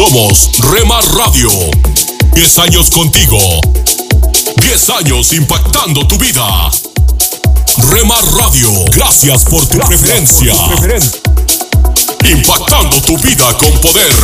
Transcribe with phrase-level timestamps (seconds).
[0.00, 1.50] Somos Remar Radio.
[2.32, 3.38] 10 años contigo.
[4.56, 6.70] 10 años impactando tu vida.
[7.90, 10.54] Remar Radio, gracias por tu preferencia.
[12.24, 14.14] Impactando tu vida con poder.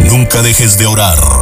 [0.00, 1.41] Nunca dejes de orar,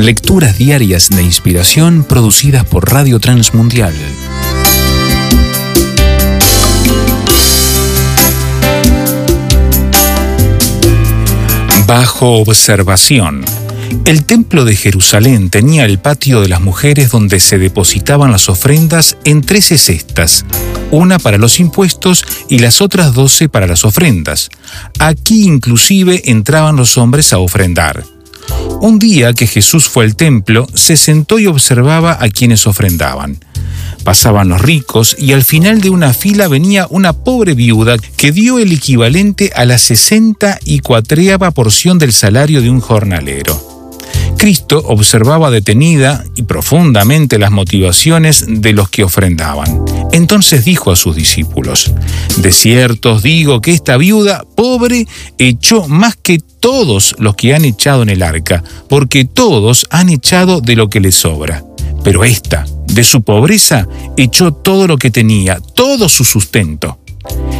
[0.00, 3.92] Lecturas diarias de inspiración producidas por Radio Transmundial.
[11.86, 13.44] Bajo observación.
[14.06, 19.18] El templo de Jerusalén tenía el patio de las mujeres donde se depositaban las ofrendas
[19.24, 20.46] en trece cestas,
[20.90, 24.48] una para los impuestos y las otras doce para las ofrendas.
[24.98, 28.02] Aquí inclusive entraban los hombres a ofrendar.
[28.80, 33.38] Un día que Jesús fue al templo, se sentó y observaba a quienes ofrendaban.
[34.04, 38.58] Pasaban los ricos y al final de una fila venía una pobre viuda que dio
[38.58, 43.69] el equivalente a la sesenta y cuatreava porción del salario de un jornalero.
[44.40, 49.84] Cristo observaba detenida y profundamente las motivaciones de los que ofrendaban.
[50.12, 51.92] Entonces dijo a sus discípulos,
[52.38, 55.06] De cierto os digo que esta viuda pobre
[55.36, 60.62] echó más que todos los que han echado en el arca, porque todos han echado
[60.62, 61.62] de lo que les sobra.
[62.02, 63.86] Pero esta, de su pobreza,
[64.16, 66.98] echó todo lo que tenía, todo su sustento.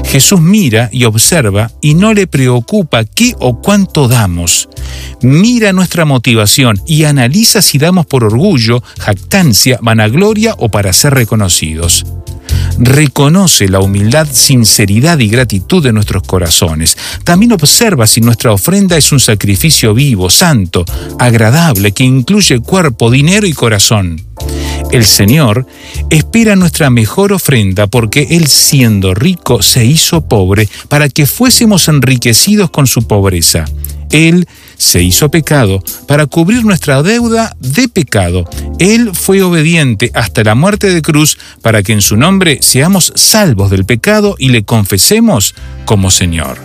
[0.04, 4.68] Jesús mira y observa y no le preocupa qué o cuánto damos.
[5.22, 12.04] Mira nuestra motivación y analiza si damos por orgullo, jactancia, vanagloria o para ser reconocidos.
[12.78, 16.96] Reconoce la humildad, sinceridad y gratitud de nuestros corazones.
[17.24, 20.84] También observa si nuestra ofrenda es un sacrificio vivo, santo,
[21.18, 24.24] agradable, que incluye cuerpo, dinero y corazón.
[24.92, 25.66] El Señor
[26.10, 32.70] espera nuestra mejor ofrenda porque Él siendo rico se hizo pobre para que fuésemos enriquecidos
[32.70, 33.66] con su pobreza.
[34.10, 38.50] Él se hizo pecado para cubrir nuestra deuda de pecado.
[38.80, 43.70] Él fue obediente hasta la muerte de cruz para que en su nombre seamos salvos
[43.70, 46.58] del pecado y le confesemos como Señor.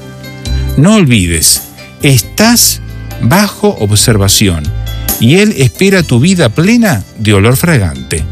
[0.78, 1.62] No olvides,
[2.02, 2.82] estás
[3.22, 4.64] bajo observación
[5.20, 8.24] y Él espera tu vida plena de olor fragante.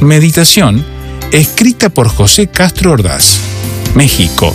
[0.00, 0.84] Meditación
[1.32, 3.40] escrita por José Castro Ordaz,
[3.94, 4.54] México.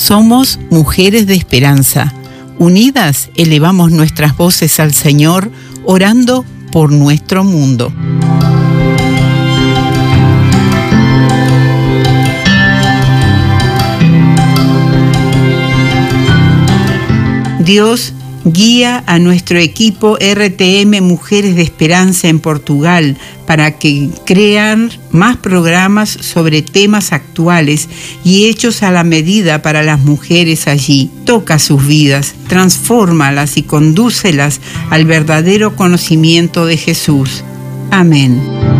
[0.00, 2.14] Somos mujeres de esperanza.
[2.58, 5.52] Unidas elevamos nuestras voces al Señor,
[5.84, 6.42] orando
[6.72, 7.92] por nuestro mundo.
[17.58, 18.14] Dios
[18.44, 23.16] guía a nuestro equipo RTM Mujeres de Esperanza en Portugal
[23.46, 27.88] para que crean más programas sobre temas actuales
[28.24, 31.10] y hechos a la medida para las mujeres allí.
[31.24, 34.60] Toca sus vidas, transfórmalas y condúcelas
[34.90, 37.44] al verdadero conocimiento de Jesús.
[37.90, 38.79] Amén.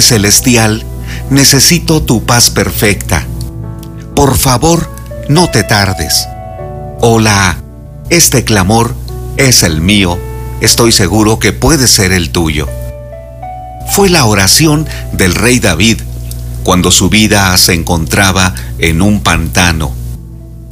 [0.00, 0.84] Celestial,
[1.30, 3.26] necesito tu paz perfecta.
[4.14, 4.90] Por favor,
[5.28, 6.26] no te tardes.
[7.00, 7.58] Hola,
[8.10, 8.94] este clamor
[9.36, 10.18] es el mío,
[10.60, 12.68] estoy seguro que puede ser el tuyo.
[13.92, 16.00] Fue la oración del rey David
[16.62, 19.92] cuando su vida se encontraba en un pantano.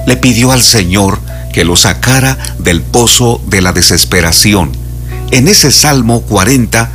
[0.06, 1.20] Le pidió al Señor
[1.52, 4.72] que lo sacara del pozo de la desesperación.
[5.30, 6.90] En ese Salmo 40,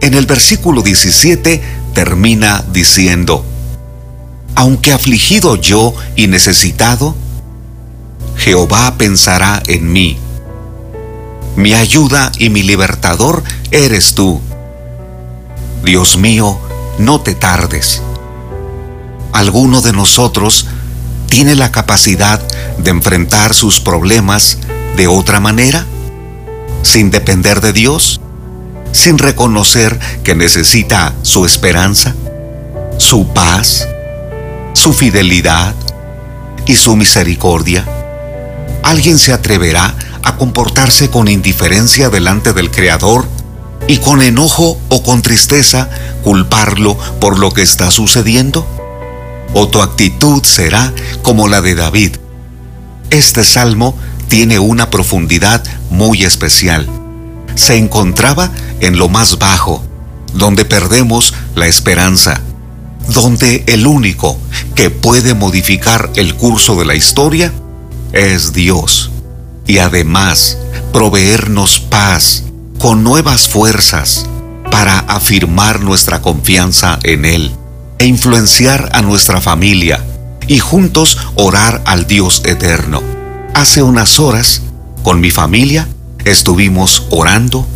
[0.00, 1.62] en el versículo 17
[1.94, 3.44] termina diciendo,
[4.54, 7.14] Aunque afligido yo y necesitado,
[8.36, 10.18] Jehová pensará en mí.
[11.56, 14.40] Mi ayuda y mi libertador eres tú.
[15.82, 16.58] Dios mío,
[16.98, 18.02] no te tardes.
[19.32, 20.66] ¿Alguno de nosotros
[21.28, 22.40] tiene la capacidad
[22.78, 24.58] de enfrentar sus problemas
[24.96, 25.86] de otra manera?
[26.82, 28.20] ¿Sin depender de Dios?
[28.96, 32.14] Sin reconocer que necesita su esperanza,
[32.98, 33.86] su paz,
[34.72, 35.74] su fidelidad
[36.66, 37.84] y su misericordia?
[38.82, 43.28] ¿Alguien se atreverá a comportarse con indiferencia delante del Creador
[43.86, 45.90] y con enojo o con tristeza
[46.24, 48.66] culparlo por lo que está sucediendo?
[49.52, 52.16] ¿O tu actitud será como la de David?
[53.10, 53.96] Este salmo
[54.28, 56.88] tiene una profundidad muy especial
[57.56, 58.50] se encontraba
[58.80, 59.82] en lo más bajo,
[60.34, 62.40] donde perdemos la esperanza,
[63.08, 64.38] donde el único
[64.74, 67.52] que puede modificar el curso de la historia
[68.12, 69.10] es Dios,
[69.66, 70.58] y además
[70.92, 72.44] proveernos paz
[72.78, 74.26] con nuevas fuerzas
[74.70, 77.52] para afirmar nuestra confianza en Él
[77.98, 80.04] e influenciar a nuestra familia
[80.46, 83.02] y juntos orar al Dios eterno.
[83.54, 84.62] Hace unas horas,
[85.02, 85.88] con mi familia,
[86.26, 87.66] estuvimos orando,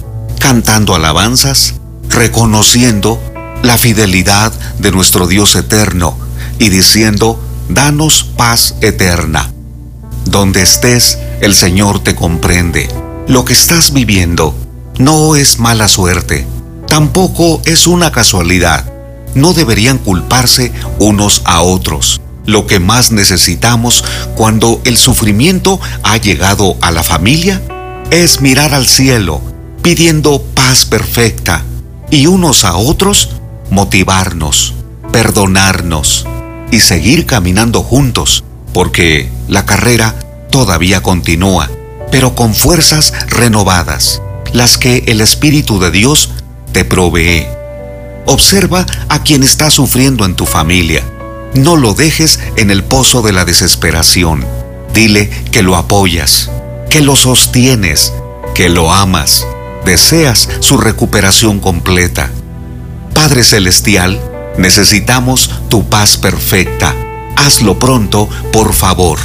[0.40, 1.74] cantando alabanzas,
[2.08, 3.20] reconociendo
[3.62, 6.18] la fidelidad de nuestro Dios eterno
[6.58, 9.52] y diciendo, danos paz eterna.
[10.24, 12.88] Donde estés, el Señor te comprende.
[13.28, 14.54] Lo que estás viviendo
[14.98, 16.44] no es mala suerte,
[16.88, 18.92] tampoco es una casualidad.
[19.36, 22.20] No deberían culparse unos a otros.
[22.46, 24.02] Lo que más necesitamos
[24.34, 27.62] cuando el sufrimiento ha llegado a la familia
[28.10, 29.40] es mirar al cielo
[29.82, 31.64] pidiendo paz perfecta
[32.10, 33.30] y unos a otros
[33.70, 34.74] motivarnos,
[35.12, 36.26] perdonarnos
[36.72, 40.14] y seguir caminando juntos, porque la carrera
[40.50, 41.70] todavía continúa,
[42.10, 44.20] pero con fuerzas renovadas,
[44.52, 46.30] las que el Espíritu de Dios
[46.72, 47.46] te provee.
[48.26, 51.04] Observa a quien está sufriendo en tu familia.
[51.54, 54.44] No lo dejes en el pozo de la desesperación.
[54.94, 56.50] Dile que lo apoyas,
[56.90, 58.12] que lo sostienes,
[58.54, 59.46] que lo amas,
[59.84, 62.30] deseas su recuperación completa.
[63.14, 64.20] Padre Celestial,
[64.58, 66.94] necesitamos tu paz perfecta.
[67.36, 69.18] Hazlo pronto, por favor.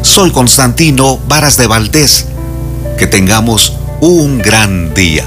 [0.00, 2.26] Soy Constantino Varas de Valdés.
[2.98, 5.26] Que tengamos un gran día.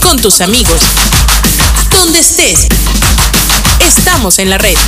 [0.00, 0.80] Con tus amigos,
[1.90, 2.66] donde estés.
[3.86, 4.78] Estamos en la red.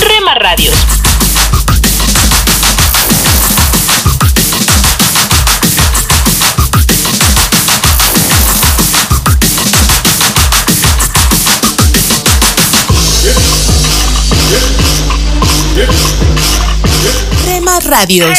[0.00, 1.01] Rema Radios.
[17.80, 18.38] Radios.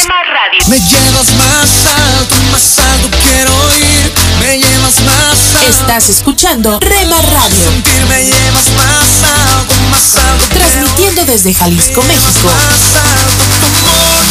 [0.68, 4.12] Me llevas más alto, más alto quiero ir.
[4.38, 5.68] Me llevas más alto.
[5.68, 7.64] Estás escuchando Rema Radio.
[7.68, 10.46] Sentir me llevas más alto, más alto.
[10.54, 12.44] Transmitiendo desde Jalisco, México.
[12.44, 14.24] Más alto, tu amor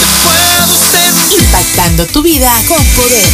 [0.91, 1.35] te.
[1.35, 3.27] Impactando tu vida con poder.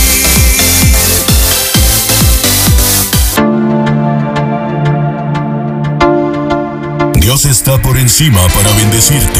[7.21, 9.39] Dios está por encima para bendecirte,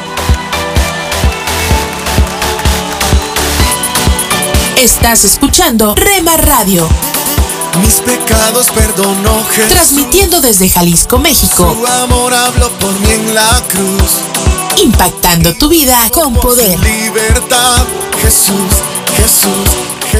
[4.81, 6.89] Estás escuchando Rema Radio.
[7.85, 9.73] Mis pecados perdonó Jesús.
[9.73, 11.71] Transmitiendo desde Jalisco, México.
[11.71, 14.21] Su amor habló por mí en la cruz.
[14.81, 16.79] Impactando tu vida con poder.
[16.79, 17.85] Libertad,
[18.23, 18.57] Jesús,
[19.17, 19.90] Jesús, Jesús.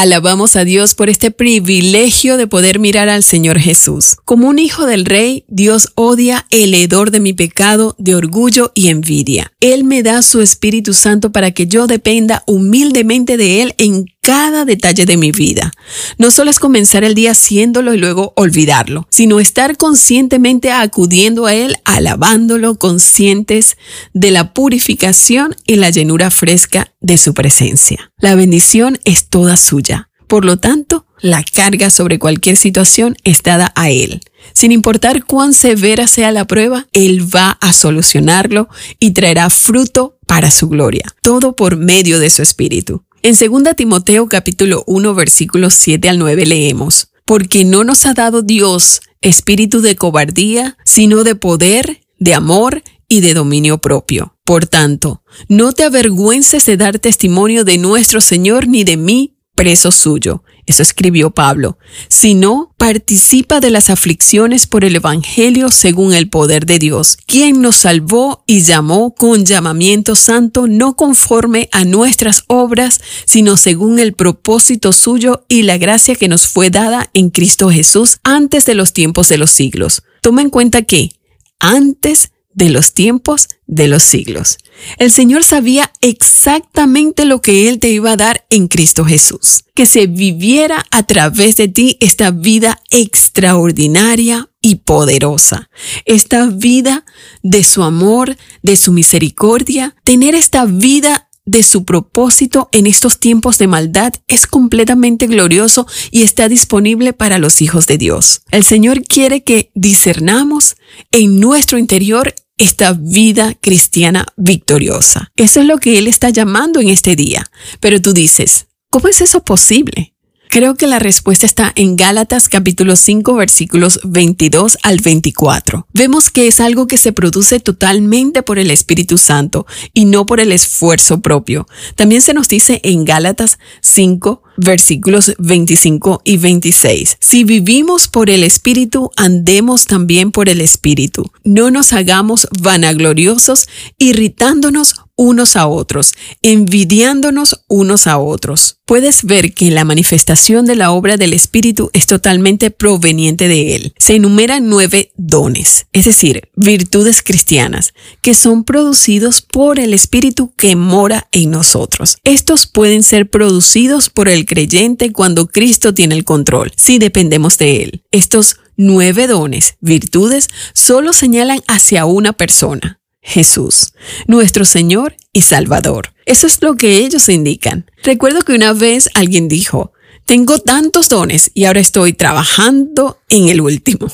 [0.00, 4.16] Alabamos a Dios por este privilegio de poder mirar al Señor Jesús.
[4.24, 8.88] Como un hijo del Rey, Dios odia el hedor de mi pecado, de orgullo y
[8.88, 9.52] envidia.
[9.60, 14.64] Él me da su Espíritu Santo para que yo dependa humildemente de Él en cada
[14.64, 15.72] detalle de mi vida.
[16.18, 21.54] No solo es comenzar el día haciéndolo y luego olvidarlo, sino estar conscientemente acudiendo a
[21.54, 23.76] Él, alabándolo, conscientes
[24.12, 28.12] de la purificación y la llenura fresca de su presencia.
[28.18, 30.10] La bendición es toda suya.
[30.26, 34.20] Por lo tanto, la carga sobre cualquier situación es dada a Él.
[34.52, 40.50] Sin importar cuán severa sea la prueba, Él va a solucionarlo y traerá fruto para
[40.52, 43.04] su gloria, todo por medio de su Espíritu.
[43.22, 48.40] En 2 Timoteo capítulo 1 versículos 7 al 9 leemos, porque no nos ha dado
[48.40, 54.38] Dios espíritu de cobardía, sino de poder, de amor y de dominio propio.
[54.44, 59.92] Por tanto, no te avergüences de dar testimonio de nuestro Señor ni de mí, preso
[59.92, 60.42] suyo.
[60.64, 61.76] Eso escribió Pablo.
[62.08, 67.76] Sino participa de las aflicciones por el Evangelio según el poder de Dios, quien nos
[67.76, 74.94] salvó y llamó con llamamiento santo, no conforme a nuestras obras, sino según el propósito
[74.94, 79.28] suyo y la gracia que nos fue dada en Cristo Jesús antes de los tiempos
[79.28, 80.04] de los siglos.
[80.22, 81.10] Toma en cuenta que
[81.58, 84.58] antes de los tiempos de los siglos.
[84.98, 89.64] El Señor sabía exactamente lo que Él te iba a dar en Cristo Jesús.
[89.74, 95.70] Que se viviera a través de ti esta vida extraordinaria y poderosa.
[96.04, 97.04] Esta vida
[97.42, 99.94] de su amor, de su misericordia.
[100.04, 106.22] Tener esta vida de su propósito en estos tiempos de maldad es completamente glorioso y
[106.22, 108.42] está disponible para los hijos de Dios.
[108.50, 110.76] El Señor quiere que discernamos
[111.10, 115.32] en nuestro interior esta vida cristiana victoriosa.
[115.36, 117.50] Eso es lo que Él está llamando en este día.
[117.80, 120.14] Pero tú dices, ¿cómo es eso posible?
[120.50, 125.86] Creo que la respuesta está en Gálatas capítulo 5 versículos 22 al 24.
[125.92, 129.64] Vemos que es algo que se produce totalmente por el Espíritu Santo
[129.94, 131.68] y no por el esfuerzo propio.
[131.94, 137.18] También se nos dice en Gálatas 5 versículos 25 y 26.
[137.20, 141.30] Si vivimos por el Espíritu, andemos también por el Espíritu.
[141.44, 148.78] No nos hagamos vanagloriosos, irritándonos unos a otros, envidiándonos unos a otros.
[148.86, 153.92] Puedes ver que la manifestación de la obra del Espíritu es totalmente proveniente de Él.
[153.98, 160.74] Se enumeran nueve dones, es decir, virtudes cristianas, que son producidos por el Espíritu que
[160.74, 162.16] mora en nosotros.
[162.24, 167.82] Estos pueden ser producidos por el creyente cuando Cristo tiene el control, si dependemos de
[167.82, 168.04] Él.
[168.10, 173.92] Estos nueve dones, virtudes, solo señalan hacia una persona, Jesús,
[174.26, 176.12] nuestro Señor y Salvador.
[176.26, 177.90] Eso es lo que ellos indican.
[178.02, 179.92] Recuerdo que una vez alguien dijo,
[180.26, 184.06] tengo tantos dones y ahora estoy trabajando en el último.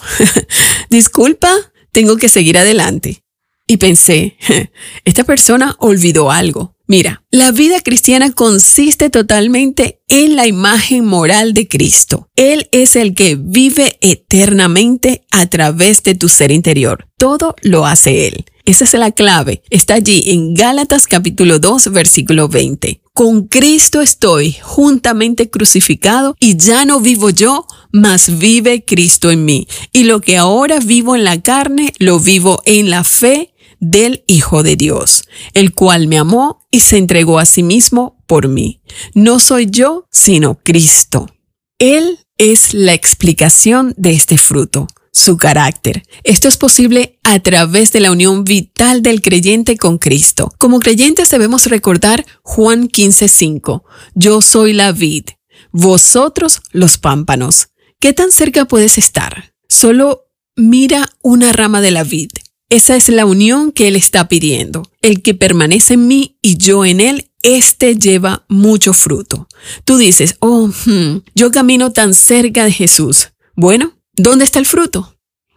[0.90, 1.52] Disculpa,
[1.92, 3.22] tengo que seguir adelante.
[3.66, 4.36] Y pensé,
[5.04, 6.74] esta persona olvidó algo.
[6.88, 12.28] Mira, la vida cristiana consiste totalmente en la imagen moral de Cristo.
[12.36, 17.08] Él es el que vive eternamente a través de tu ser interior.
[17.18, 18.44] Todo lo hace Él.
[18.66, 19.62] Esa es la clave.
[19.70, 23.00] Está allí en Gálatas capítulo 2 versículo 20.
[23.14, 29.68] Con Cristo estoy juntamente crucificado y ya no vivo yo, mas vive Cristo en mí.
[29.92, 34.64] Y lo que ahora vivo en la carne, lo vivo en la fe del Hijo
[34.64, 35.22] de Dios,
[35.54, 38.80] el cual me amó y se entregó a sí mismo por mí.
[39.14, 41.30] No soy yo, sino Cristo.
[41.78, 46.02] Él es la explicación de este fruto, su carácter.
[46.24, 50.52] Esto es posible a través de la unión vital del creyente con Cristo.
[50.58, 53.84] Como creyentes debemos recordar Juan 15:5.
[54.14, 55.24] Yo soy la vid,
[55.72, 57.68] vosotros los pámpanos.
[57.98, 59.54] ¿Qué tan cerca puedes estar?
[59.68, 62.30] Solo mira una rama de la vid
[62.68, 64.82] esa es la unión que Él está pidiendo.
[65.00, 69.46] El que permanece en mí y yo en Él, éste lleva mucho fruto.
[69.84, 73.28] Tú dices, oh, hmm, yo camino tan cerca de Jesús.
[73.54, 75.16] Bueno, ¿dónde está el fruto?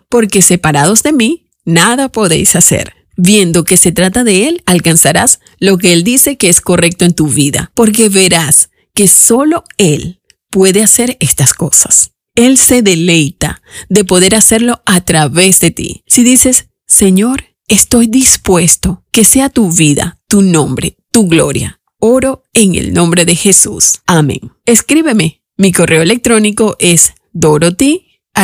[0.10, 2.94] Porque separados de mí, nada podéis hacer.
[3.16, 7.14] Viendo que se trata de Él, alcanzarás lo que Él dice que es correcto en
[7.14, 12.12] tu vida, porque verás que solo Él puede hacer estas cosas.
[12.36, 16.04] Él se deleita de poder hacerlo a través de ti.
[16.08, 21.82] Si dices, Señor, estoy dispuesto que sea tu vida, tu nombre, tu gloria.
[22.00, 24.00] Oro en el nombre de Jesús.
[24.06, 24.54] Amén.
[24.66, 25.42] Escríbeme.
[25.58, 27.14] Mi correo electrónico es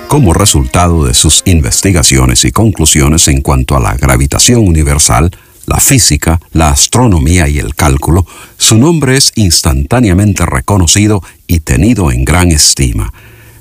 [0.09, 5.31] Como resultado de sus investigaciones y conclusiones en cuanto a la gravitación universal,
[5.67, 12.25] la física, la astronomía y el cálculo, su nombre es instantáneamente reconocido y tenido en
[12.25, 13.13] gran estima.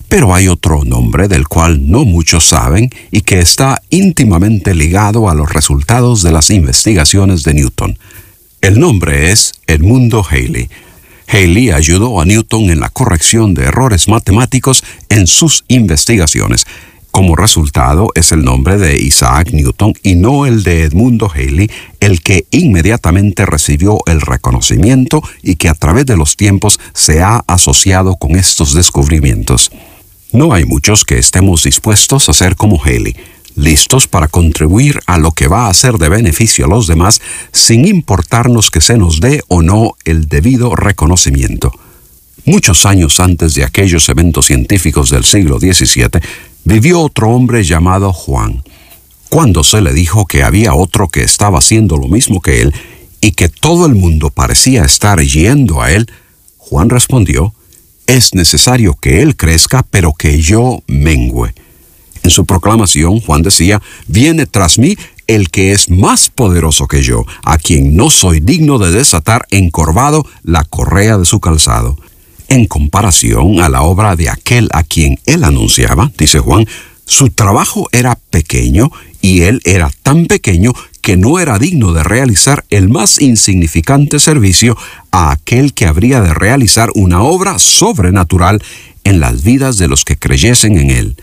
[0.10, 5.34] Pero hay otro nombre del cual no muchos saben y que está íntimamente ligado a
[5.34, 7.98] los resultados de las investigaciones de Newton.
[8.62, 10.70] El nombre es Edmundo Haley.
[11.28, 16.66] Haley ayudó a Newton en la corrección de errores matemáticos en sus investigaciones.
[17.14, 22.22] Como resultado es el nombre de Isaac Newton y no el de Edmundo Haley el
[22.22, 28.16] que inmediatamente recibió el reconocimiento y que a través de los tiempos se ha asociado
[28.16, 29.72] con estos descubrimientos.
[30.32, 33.16] No hay muchos que estemos dispuestos a ser como Haley,
[33.56, 37.86] listos para contribuir a lo que va a ser de beneficio a los demás sin
[37.86, 41.72] importarnos que se nos dé o no el debido reconocimiento.
[42.46, 46.22] Muchos años antes de aquellos eventos científicos del siglo XVII,
[46.66, 48.64] vivió otro hombre llamado Juan.
[49.30, 52.74] Cuando se le dijo que había otro que estaba haciendo lo mismo que él
[53.22, 56.08] y que todo el mundo parecía estar yendo a él,
[56.58, 57.54] Juan respondió,
[58.08, 61.54] es necesario que Él crezca, pero que yo mengüe.
[62.24, 64.96] En su proclamación, Juan decía, viene tras mí
[65.28, 70.26] el que es más poderoso que yo, a quien no soy digno de desatar encorvado
[70.44, 71.98] la correa de su calzado.
[72.48, 76.66] En comparación a la obra de aquel a quien él anunciaba, dice Juan,
[77.06, 82.64] su trabajo era pequeño y él era tan pequeño que no era digno de realizar
[82.70, 84.78] el más insignificante servicio
[85.12, 88.64] a aquel que habría de realizar una obra sobrenatural
[89.04, 91.18] en las vidas de los que creyesen en él.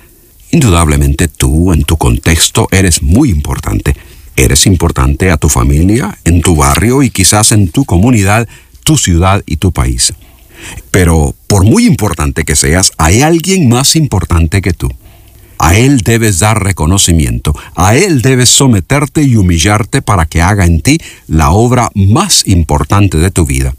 [0.53, 3.95] Indudablemente tú, en tu contexto, eres muy importante.
[4.37, 8.49] Eres importante a tu familia, en tu barrio y quizás en tu comunidad,
[8.85, 10.13] tu ciudad y tu país.
[10.91, 14.89] Pero por muy importante que seas, hay alguien más importante que tú.
[15.59, 20.81] A Él debes dar reconocimiento, a Él debes someterte y humillarte para que haga en
[20.81, 23.75] ti la obra más importante de tu vida.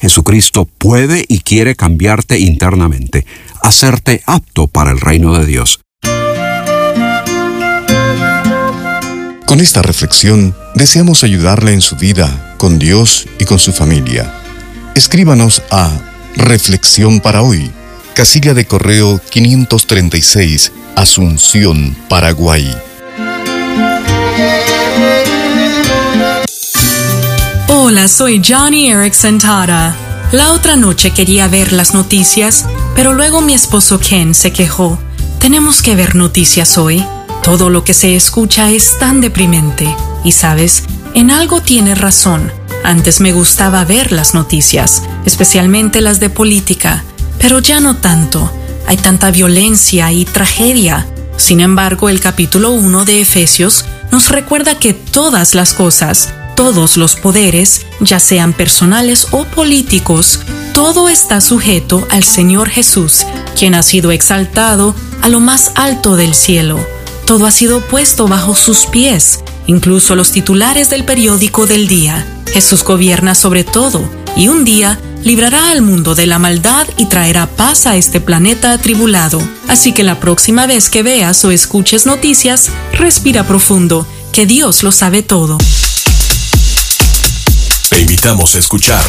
[0.00, 3.24] Jesucristo puede y quiere cambiarte internamente,
[3.62, 5.78] hacerte apto para el reino de Dios.
[9.52, 14.32] Con esta reflexión deseamos ayudarle en su vida, con Dios y con su familia.
[14.94, 15.90] Escríbanos a
[16.36, 17.70] Reflexión para hoy,
[18.14, 22.74] casilla de correo 536 Asunción, Paraguay.
[27.68, 29.94] Hola, soy Johnny Erickson Tara.
[30.32, 34.98] La otra noche quería ver las noticias, pero luego mi esposo Ken se quejó.
[35.38, 37.04] Tenemos que ver noticias hoy.
[37.42, 39.94] Todo lo que se escucha es tan deprimente.
[40.24, 42.52] Y sabes, en algo tiene razón.
[42.84, 47.04] Antes me gustaba ver las noticias, especialmente las de política,
[47.38, 48.50] pero ya no tanto.
[48.86, 51.06] Hay tanta violencia y tragedia.
[51.36, 57.16] Sin embargo, el capítulo 1 de Efesios nos recuerda que todas las cosas, todos los
[57.16, 60.40] poderes, ya sean personales o políticos,
[60.74, 63.26] todo está sujeto al Señor Jesús,
[63.58, 66.84] quien ha sido exaltado a lo más alto del cielo.
[67.26, 72.26] Todo ha sido puesto bajo sus pies, incluso los titulares del periódico del día.
[72.52, 74.02] Jesús gobierna sobre todo
[74.36, 78.72] y un día librará al mundo de la maldad y traerá paz a este planeta
[78.72, 79.40] atribulado.
[79.68, 84.92] Así que la próxima vez que veas o escuches noticias, respira profundo, que Dios lo
[84.92, 85.58] sabe todo.
[87.88, 89.04] Te invitamos a escuchar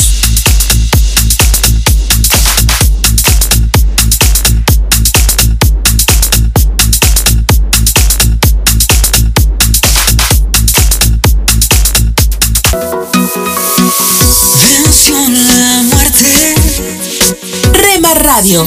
[14.63, 16.55] Venció la muerte.
[17.73, 18.67] Rema Radio.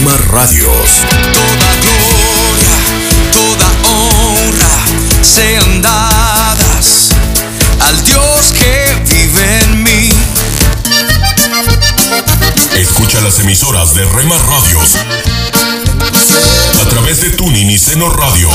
[0.00, 1.04] Rema Radios.
[1.34, 2.72] Toda gloria,
[3.34, 4.72] toda honra
[5.20, 7.10] sean dadas
[7.86, 10.08] al Dios que vive en mí.
[12.76, 14.96] Escucha las emisoras de Rema Radios
[16.80, 18.48] a través de Tuning y Seno Radio.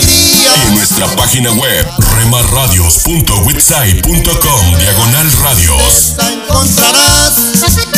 [0.00, 6.14] Y en nuestra página web remarradios.witsai.com diagonal radios.
[6.18, 7.97] encontrarás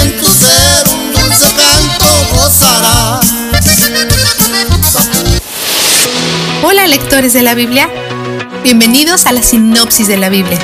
[0.00, 3.34] en tu ser un dulce canto gozarás.
[6.64, 7.88] Hola lectores de la Biblia,
[8.62, 10.58] bienvenidos a la sinopsis de la Biblia.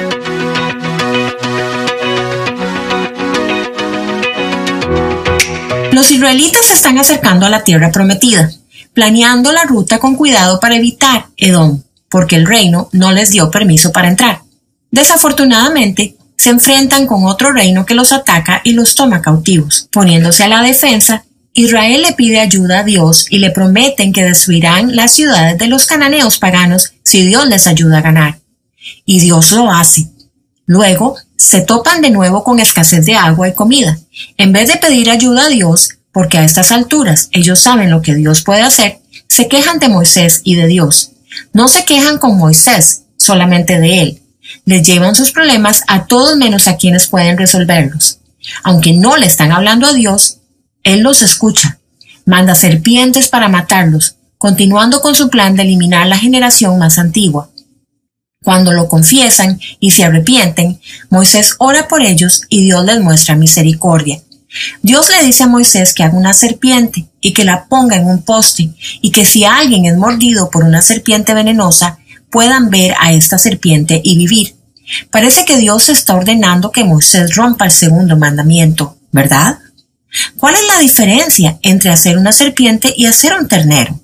[5.92, 8.50] Los israelitas se están acercando a la tierra prometida,
[8.94, 13.92] planeando la ruta con cuidado para evitar Edom, porque el reino no les dio permiso
[13.92, 14.42] para entrar.
[14.90, 19.88] Desafortunadamente, se enfrentan con otro reino que los ataca y los toma cautivos.
[19.90, 24.94] Poniéndose a la defensa, Israel le pide ayuda a Dios y le prometen que destruirán
[24.94, 28.38] las ciudades de los cananeos paganos si Dios les ayuda a ganar.
[29.04, 30.06] Y Dios lo hace.
[30.64, 33.98] Luego, se topan de nuevo con escasez de agua y comida.
[34.36, 38.14] En vez de pedir ayuda a Dios, porque a estas alturas ellos saben lo que
[38.14, 41.10] Dios puede hacer, se quejan de Moisés y de Dios.
[41.52, 44.22] No se quejan con Moisés, solamente de él.
[44.68, 48.18] Les llevan sus problemas a todos menos a quienes pueden resolverlos.
[48.62, 50.40] Aunque no le están hablando a Dios,
[50.82, 51.78] Él los escucha.
[52.26, 57.48] Manda serpientes para matarlos, continuando con su plan de eliminar la generación más antigua.
[58.44, 60.78] Cuando lo confiesan y se arrepienten,
[61.08, 64.20] Moisés ora por ellos y Dios les muestra misericordia.
[64.82, 68.20] Dios le dice a Moisés que haga una serpiente y que la ponga en un
[68.20, 68.68] poste
[69.00, 73.98] y que si alguien es mordido por una serpiente venenosa, puedan ver a esta serpiente
[74.04, 74.57] y vivir.
[75.10, 79.58] Parece que Dios está ordenando que Moisés rompa el segundo mandamiento, ¿verdad?
[80.36, 84.00] ¿Cuál es la diferencia entre hacer una serpiente y hacer un ternero?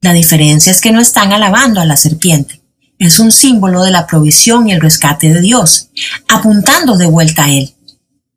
[0.00, 2.60] La diferencia es que no están alabando a la serpiente.
[2.98, 5.88] Es un símbolo de la provisión y el rescate de Dios,
[6.28, 7.74] apuntando de vuelta a Él.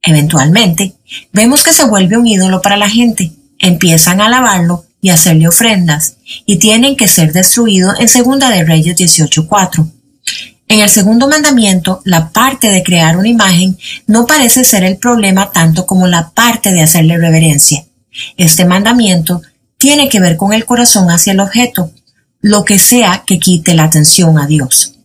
[0.02, 0.96] Eventualmente,
[1.34, 3.32] vemos que se vuelve un ídolo para la gente.
[3.60, 8.96] Empiezan a alabarlo y hacerle ofrendas, y tienen que ser destruidos en Segunda de Reyes
[8.96, 9.92] 18.4.
[10.76, 15.50] En el segundo mandamiento, la parte de crear una imagen no parece ser el problema
[15.54, 17.86] tanto como la parte de hacerle reverencia.
[18.36, 19.42] Este mandamiento
[19.78, 21.94] tiene que ver con el corazón hacia el objeto,
[22.42, 24.96] lo que sea que quite la atención a Dios.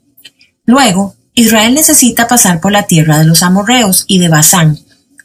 [0.66, 4.76] Luego, Israel necesita pasar por la tierra de los amorreos y de Basán,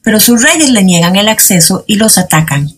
[0.04, 2.72] pero sus reyes le niegan el acceso y los atacan.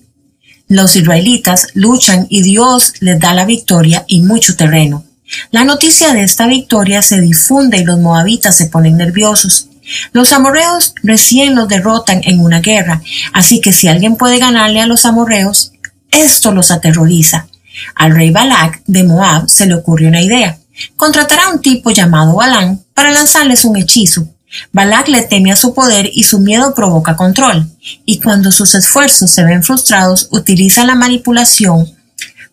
[0.69, 5.03] Los israelitas luchan y Dios les da la victoria y mucho terreno.
[5.51, 9.67] La noticia de esta victoria se difunde y los moabitas se ponen nerviosos.
[10.11, 13.01] Los amorreos recién los derrotan en una guerra,
[13.33, 15.71] así que si alguien puede ganarle a los amorreos,
[16.11, 17.47] esto los aterroriza.
[17.95, 20.57] Al rey Balak de Moab se le ocurre una idea.
[20.95, 24.27] Contratará a un tipo llamado Balán para lanzarles un hechizo.
[24.71, 27.69] Balak le teme a su poder y su miedo provoca control.
[28.05, 31.85] Y cuando sus esfuerzos se ven frustrados, utiliza la manipulación.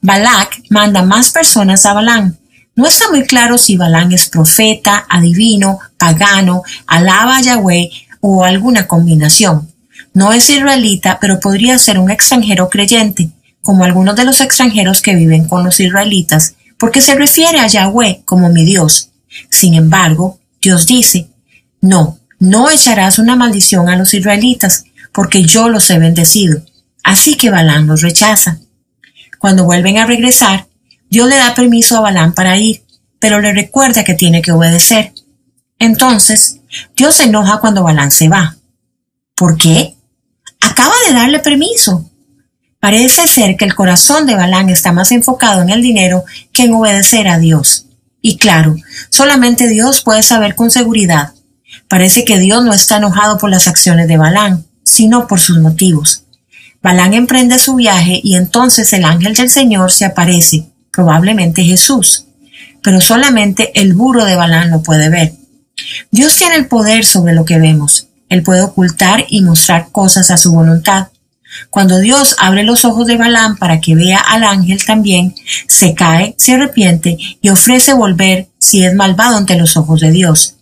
[0.00, 2.38] Balak manda más personas a Balán,
[2.76, 8.88] no está muy claro si Balán es profeta, adivino, pagano, alaba a Yahweh o alguna
[8.88, 9.70] combinación.
[10.12, 13.30] No es israelita, pero podría ser un extranjero creyente,
[13.62, 18.22] como algunos de los extranjeros que viven con los israelitas, porque se refiere a Yahweh
[18.24, 19.10] como mi Dios.
[19.50, 21.28] Sin embargo, Dios dice,
[21.80, 26.62] no, no echarás una maldición a los israelitas, porque yo los he bendecido.
[27.04, 28.58] Así que Balán los rechaza.
[29.38, 30.66] Cuando vuelven a regresar,
[31.14, 32.82] Dios le da permiso a Balán para ir,
[33.20, 35.12] pero le recuerda que tiene que obedecer.
[35.78, 36.58] Entonces,
[36.96, 38.56] Dios se enoja cuando Balán se va.
[39.36, 39.94] ¿Por qué?
[40.60, 42.10] Acaba de darle permiso.
[42.80, 46.74] Parece ser que el corazón de Balán está más enfocado en el dinero que en
[46.74, 47.86] obedecer a Dios.
[48.20, 48.74] Y claro,
[49.08, 51.32] solamente Dios puede saber con seguridad.
[51.86, 56.24] Parece que Dios no está enojado por las acciones de Balán, sino por sus motivos.
[56.82, 62.26] Balán emprende su viaje y entonces el ángel del Señor se aparece probablemente Jesús,
[62.82, 65.32] pero solamente el burro de Balán lo puede ver.
[66.10, 68.08] Dios tiene el poder sobre lo que vemos.
[68.28, 71.08] Él puede ocultar y mostrar cosas a su voluntad.
[71.70, 75.34] Cuando Dios abre los ojos de Balán para que vea al ángel también,
[75.68, 80.56] se cae, se arrepiente y ofrece volver si es malvado ante los ojos de Dios.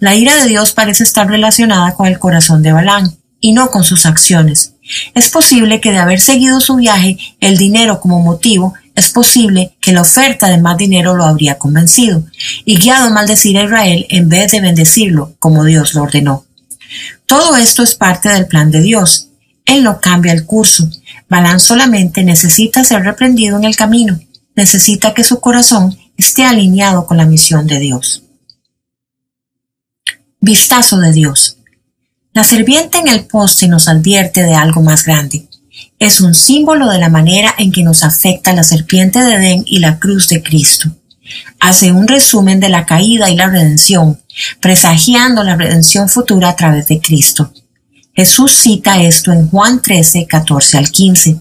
[0.00, 3.84] La ira de Dios parece estar relacionada con el corazón de Balán y no con
[3.84, 4.74] sus acciones.
[5.14, 9.92] Es posible que de haber seguido su viaje, el dinero como motivo, es posible que
[9.92, 12.24] la oferta de más dinero lo habría convencido
[12.64, 16.44] y guiado maldecir a Israel en vez de bendecirlo como Dios lo ordenó.
[17.26, 19.28] Todo esto es parte del plan de Dios.
[19.66, 20.88] Él no cambia el curso.
[21.28, 24.20] Balán solamente necesita ser reprendido en el camino.
[24.54, 28.22] Necesita que su corazón esté alineado con la misión de Dios.
[30.40, 31.56] Vistazo de Dios.
[32.32, 35.48] La serviente en el poste nos advierte de algo más grande
[36.04, 39.78] es un símbolo de la manera en que nos afecta la serpiente de Edén y
[39.78, 40.90] la cruz de Cristo.
[41.58, 44.20] Hace un resumen de la caída y la redención,
[44.60, 47.50] presagiando la redención futura a través de Cristo.
[48.12, 51.40] Jesús cita esto en Juan 13, 14 al 15.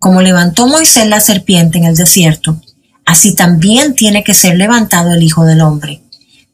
[0.00, 2.60] Como levantó Moisés la serpiente en el desierto,
[3.06, 6.02] así también tiene que ser levantado el Hijo del Hombre,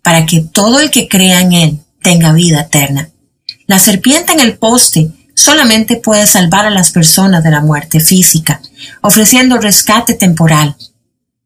[0.02, 3.08] para que todo el que crea en él tenga vida eterna.
[3.66, 8.60] La serpiente en el poste solamente puede salvar a las personas de la muerte física,
[9.02, 10.74] ofreciendo rescate temporal.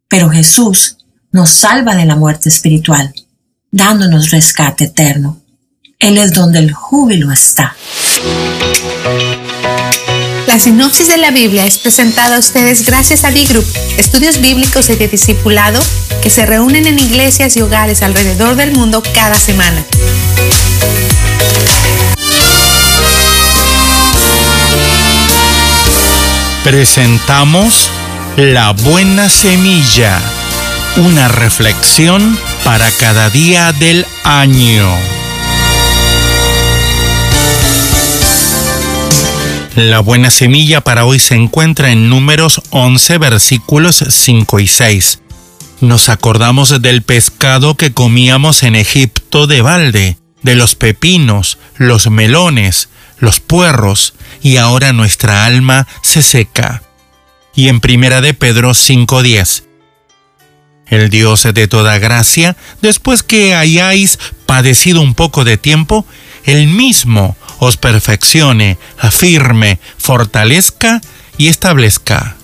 [0.08, 0.96] Pero Jesús
[1.30, 3.12] nos salva de la muerte espiritual,
[3.70, 5.42] dándonos rescate eterno.
[5.98, 7.76] Él es donde el júbilo está.
[10.46, 13.66] La sinopsis de la Biblia es presentada a ustedes gracias a D-Group,
[13.98, 15.82] estudios bíblicos y de discipulado
[16.22, 19.84] que se reúnen en iglesias y hogares alrededor del mundo cada semana.
[26.64, 27.90] Presentamos
[28.36, 30.20] La Buena Semilla,
[30.96, 34.88] una reflexión para cada día del año.
[39.74, 45.18] La buena semilla para hoy se encuentra en números 11 versículos 5 y 6.
[45.80, 52.88] Nos acordamos del pescado que comíamos en Egipto de balde, de los pepinos, los melones,
[53.18, 56.82] los puerros, y ahora nuestra alma se seca.
[57.54, 59.64] Y en Primera de Pedro 5:10.
[60.86, 66.06] El Dios de toda gracia, después que hayáis padecido un poco de tiempo,
[66.44, 71.00] el mismo os perfeccione, afirme, fortalezca
[71.38, 72.36] y establezca.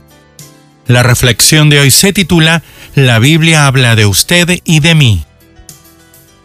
[0.87, 2.62] La reflexión de hoy se titula
[2.94, 5.26] La Biblia habla de usted y de mí.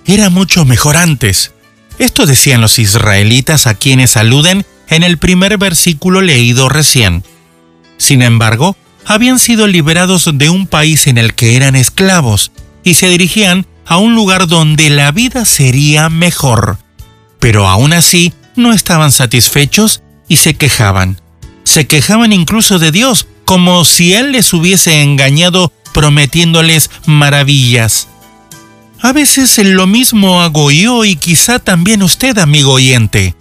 [0.06, 1.53] Era mucho mejor antes.
[2.00, 7.24] Esto decían los israelitas a quienes aluden en el primer versículo leído recién.
[7.98, 8.76] Sin embargo,
[9.06, 12.52] habían sido liberados de un país en el que eran esclavos
[12.84, 16.78] y se dirigían a un lugar donde la vida sería mejor.
[17.40, 21.20] Pero aún así no estaban satisfechos y se quejaban.
[21.64, 28.08] Se quejaban incluso de Dios, como si Él les hubiese engañado prometiéndoles maravillas.
[29.04, 33.36] A veces lo mismo hago yo y quizá también usted, amigo oyente.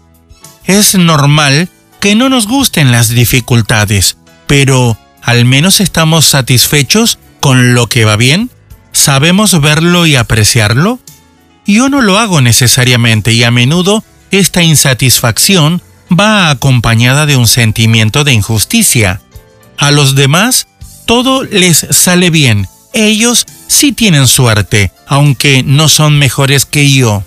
[0.65, 1.69] Es normal
[2.01, 4.17] que no nos gusten las dificultades,
[4.49, 8.51] pero ¿al menos estamos satisfechos con lo que va bien?
[8.91, 10.99] ¿Sabemos verlo y apreciarlo?
[11.65, 18.25] Yo no lo hago necesariamente y a menudo esta insatisfacción va acompañada de un sentimiento
[18.25, 19.23] de injusticia.
[19.79, 20.67] A los demás
[21.07, 27.25] todo les sale bien ellos sí tienen suerte, aunque no son mejores que yo.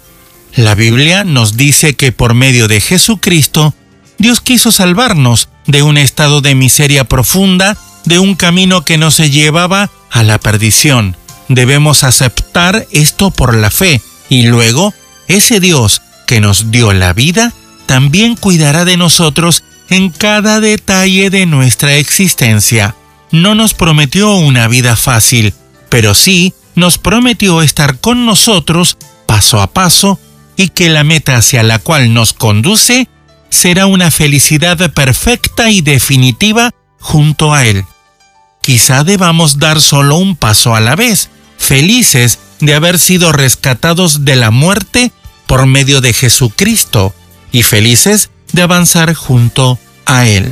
[0.55, 3.73] La Biblia nos dice que por medio de Jesucristo,
[4.17, 9.89] Dios quiso salvarnos de un estado de miseria profunda, de un camino que nos llevaba
[10.11, 11.17] a la perdición.
[11.49, 14.93] Debemos aceptar esto por la fe y luego
[15.27, 17.53] ese Dios que nos dio la vida
[17.85, 22.95] también cuidará de nosotros en cada detalle de nuestra existencia
[23.35, 25.53] no nos prometió una vida fácil,
[25.95, 30.19] pero sí nos prometió estar con nosotros paso a paso
[30.57, 33.07] y que la meta hacia la cual nos conduce
[33.49, 37.85] será una felicidad perfecta y definitiva junto a Él.
[38.61, 44.35] Quizá debamos dar solo un paso a la vez, felices de haber sido rescatados de
[44.35, 45.13] la muerte
[45.47, 47.15] por medio de Jesucristo
[47.53, 50.51] y felices de avanzar junto a Él.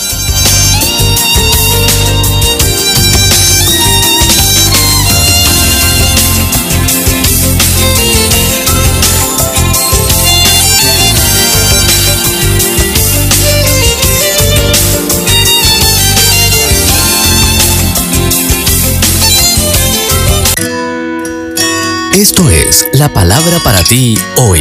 [22.15, 24.59] Esto es la palabra para ti hoy.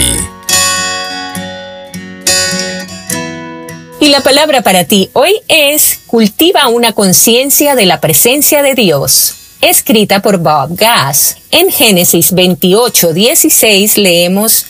[3.99, 9.35] Y la palabra para ti hoy es Cultiva una conciencia de la presencia de Dios.
[9.63, 11.39] Escrita por Bob Gass.
[11.51, 14.67] En Génesis 28, 16 leemos,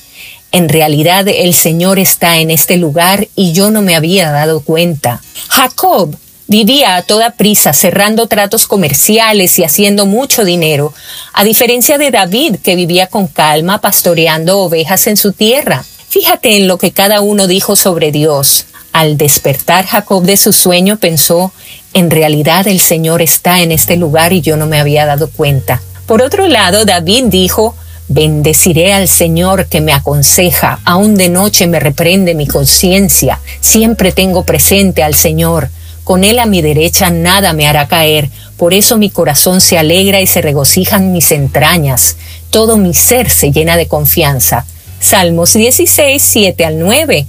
[0.51, 5.21] En realidad el Señor está en este lugar y yo no me había dado cuenta.
[5.49, 6.17] Jacob
[6.51, 10.93] Vivía a toda prisa, cerrando tratos comerciales y haciendo mucho dinero,
[11.33, 15.85] a diferencia de David, que vivía con calma, pastoreando ovejas en su tierra.
[16.09, 18.67] Fíjate en lo que cada uno dijo sobre Dios.
[18.93, 21.53] Al despertar Jacob de su sueño pensó,
[21.95, 25.81] en realidad el Señor está en este lugar y yo no me había dado cuenta.
[26.07, 27.77] Por otro lado, David dijo,
[28.09, 34.43] Bendeciré al Señor que me aconseja, aún de noche me reprende mi conciencia, siempre tengo
[34.43, 35.71] presente al Señor
[36.05, 40.21] con él a mi derecha nada me hará caer, por eso mi corazón se alegra
[40.21, 42.17] y se regocijan mis entrañas,
[42.51, 44.67] todo mi ser se llena de confianza.
[45.01, 47.27] Salmos 16, 7 al 9.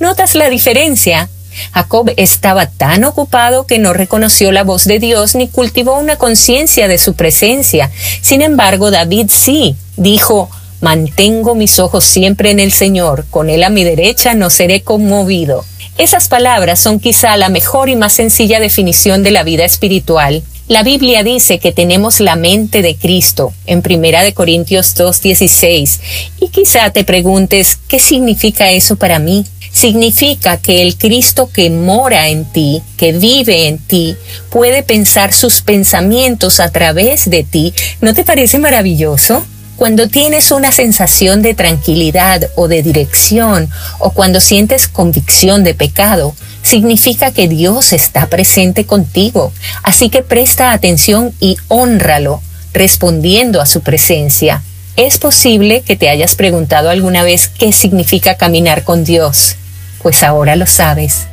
[0.00, 1.28] ¿Notas la diferencia?
[1.72, 6.88] Jacob estaba tan ocupado que no reconoció la voz de Dios ni cultivó una conciencia
[6.88, 7.90] de su presencia.
[8.22, 10.48] Sin embargo, David sí dijo,
[10.80, 15.64] Mantengo mis ojos siempre en el Señor, con él a mi derecha no seré conmovido.
[15.98, 20.42] Esas palabras son quizá la mejor y más sencilla definición de la vida espiritual.
[20.68, 26.00] La Biblia dice que tenemos la mente de Cristo en Primera de Corintios 2:16
[26.40, 29.44] y quizá te preguntes, ¿qué significa eso para mí?
[29.70, 34.16] Significa que el Cristo que mora en ti, que vive en ti,
[34.50, 37.74] puede pensar sus pensamientos a través de ti.
[38.00, 39.44] ¿No te parece maravilloso?
[39.82, 43.68] Cuando tienes una sensación de tranquilidad o de dirección
[43.98, 49.52] o cuando sientes convicción de pecado, significa que Dios está presente contigo.
[49.82, 52.40] Así que presta atención y honralo
[52.72, 54.62] respondiendo a su presencia.
[54.94, 59.56] Es posible que te hayas preguntado alguna vez qué significa caminar con Dios,
[60.00, 61.26] pues ahora lo sabes.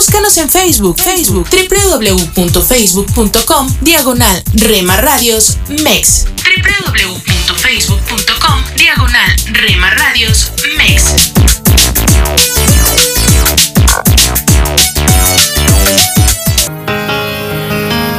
[0.00, 6.24] Búscanos en Facebook, Facebook, www.facebook.com, diagonal Rema Radios MEX.
[6.42, 11.04] www.facebook.com, diagonal Rema Radios MEX.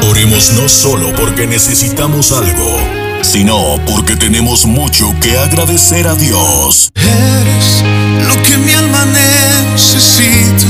[0.08, 2.78] Oremos no solo porque necesitamos algo,
[3.24, 6.92] sino porque tenemos mucho que agradecer a Dios.
[6.94, 7.82] Eres
[8.28, 10.68] lo que mi alma necesita,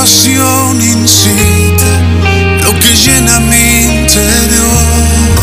[0.00, 1.92] pasión incita,
[2.64, 4.86] lo que llena mi interior.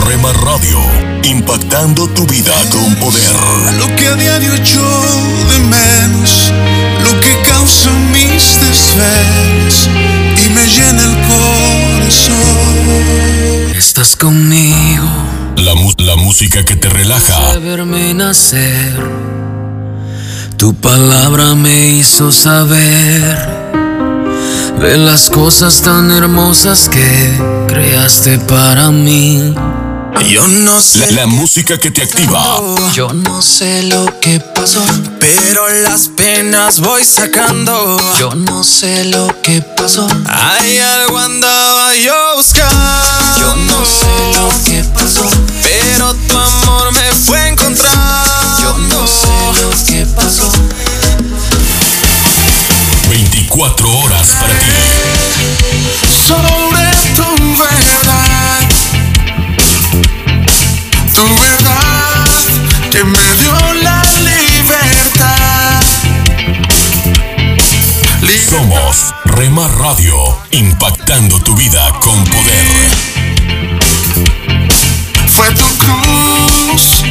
[0.07, 0.79] Rema Radio,
[1.23, 3.35] impactando tu vida con poder.
[3.77, 4.81] Lo que a diario echo
[5.51, 6.51] de menos,
[7.03, 9.89] lo que causa mis desvelos
[10.43, 12.37] y me llena el corazón.
[13.77, 15.07] Estás conmigo.
[15.57, 17.53] La, música que te relaja.
[17.53, 18.97] de verme nacer.
[20.57, 23.67] Tu palabra me hizo saber
[24.79, 29.53] de las cosas tan hermosas que creaste para mí.
[30.29, 32.59] Yo no La, la música que te activa.
[32.93, 34.83] Yo no sé lo que pasó,
[35.19, 37.97] pero las penas voy sacando.
[38.19, 40.07] yo no sé lo que pasó.
[40.25, 42.77] Hay algo andaba yo buscando.
[43.39, 45.29] Yo no sé lo que pasó,
[45.63, 46.76] Pero tu amor
[70.57, 72.89] impactando tu vida con poder.
[75.27, 77.03] Fue tu cruz,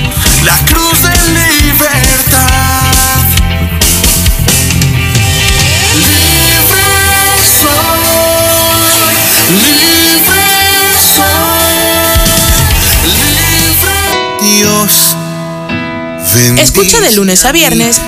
[0.44, 2.02] la cruz de libertad.
[5.94, 6.88] Libre
[7.62, 8.02] soy,
[9.62, 10.46] libre
[11.14, 11.76] soy,
[13.14, 13.98] libre.
[14.42, 15.16] Dios,
[16.58, 18.00] Escucha de lunes a viernes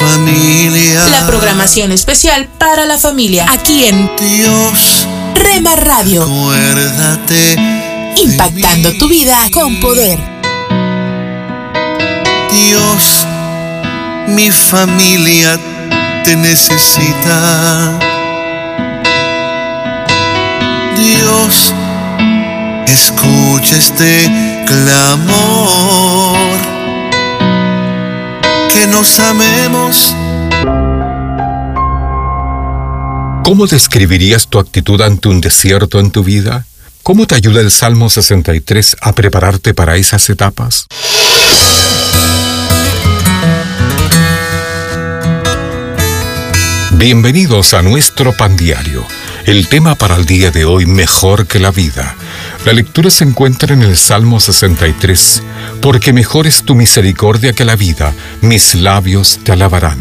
[0.00, 1.06] familia.
[1.08, 7.56] la programación especial para la familia aquí en Dios, Rema Radio, acuérdate.
[8.16, 10.18] impactando tu vida con poder.
[12.50, 13.26] Dios,
[14.28, 15.60] mi familia
[16.24, 17.98] te necesita.
[20.96, 21.74] Dios,
[22.86, 24.30] escucha este
[24.66, 26.29] clamor.
[28.72, 30.14] Que nos amemos.
[33.44, 36.66] ¿Cómo describirías tu actitud ante un desierto en tu vida?
[37.02, 40.86] ¿Cómo te ayuda el Salmo 63 a prepararte para esas etapas?
[46.92, 49.04] Bienvenidos a nuestro pan diario.
[49.46, 52.14] El tema para el día de hoy, mejor que la vida.
[52.64, 55.42] La lectura se encuentra en el Salmo 63,
[55.80, 59.98] porque mejor es tu misericordia que la vida, mis labios te alabarán.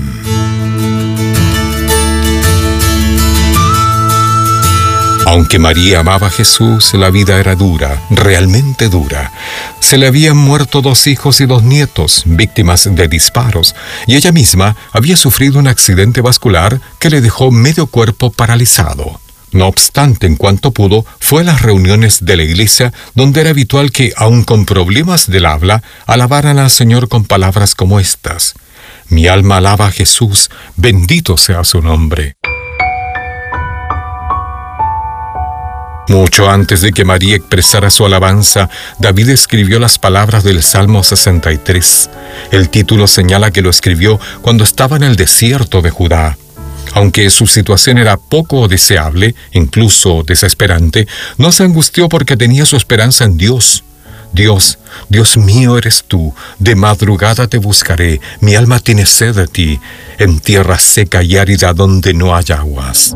[5.30, 9.32] Aunque María amaba a Jesús, la vida era dura, realmente dura.
[9.80, 13.76] Se le habían muerto dos hijos y dos nietos, víctimas de disparos,
[14.08, 19.20] y ella misma había sufrido un accidente vascular que le dejó medio cuerpo paralizado.
[19.52, 23.92] No obstante, en cuanto pudo, fue a las reuniones de la iglesia donde era habitual
[23.92, 28.54] que, aun con problemas del habla, alabaran al Señor con palabras como estas.
[29.08, 32.36] Mi alma alaba a Jesús, bendito sea su nombre.
[36.10, 42.10] Mucho antes de que María expresara su alabanza, David escribió las palabras del Salmo 63.
[42.52, 46.36] El título señala que lo escribió cuando estaba en el desierto de Judá.
[46.94, 53.26] Aunque su situación era poco deseable, incluso desesperante, no se angustió porque tenía su esperanza
[53.26, 53.84] en Dios.
[54.32, 54.78] Dios,
[55.10, 59.80] Dios mío eres tú, de madrugada te buscaré, mi alma tiene sed de ti,
[60.20, 63.16] en tierra seca y árida donde no hay aguas.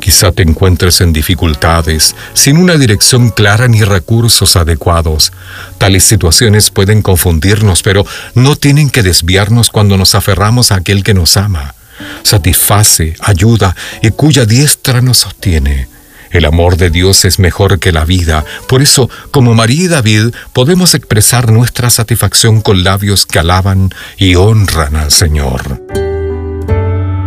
[0.00, 5.32] Quizá te encuentres en dificultades, sin una dirección clara ni recursos adecuados.
[5.78, 8.04] Tales situaciones pueden confundirnos, pero
[8.34, 11.74] no tienen que desviarnos cuando nos aferramos a aquel que nos ama,
[12.22, 15.88] satisface, ayuda y cuya diestra nos sostiene.
[16.30, 20.34] El amor de Dios es mejor que la vida, por eso, como María y David,
[20.52, 25.80] podemos expresar nuestra satisfacción con labios que alaban y honran al Señor.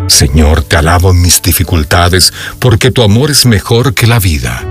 [0.08, 4.62] Señor, te alabo en mis dificultades, porque tu amor es mejor que la vida.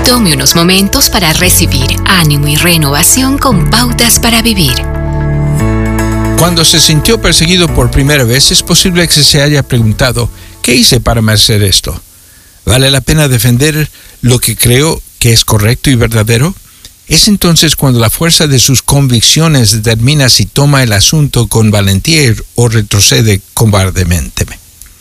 [0.05, 4.75] Tome unos momentos para recibir ánimo y renovación con pautas para vivir.
[6.39, 10.29] Cuando se sintió perseguido por primera vez, es posible que se haya preguntado,
[10.61, 12.01] ¿qué hice para merecer esto?
[12.65, 13.89] ¿Vale la pena defender
[14.21, 16.55] lo que creo que es correcto y verdadero?
[17.09, 22.35] Es entonces cuando la fuerza de sus convicciones determina si toma el asunto con valentía
[22.53, 24.45] o retrocede cobardemente.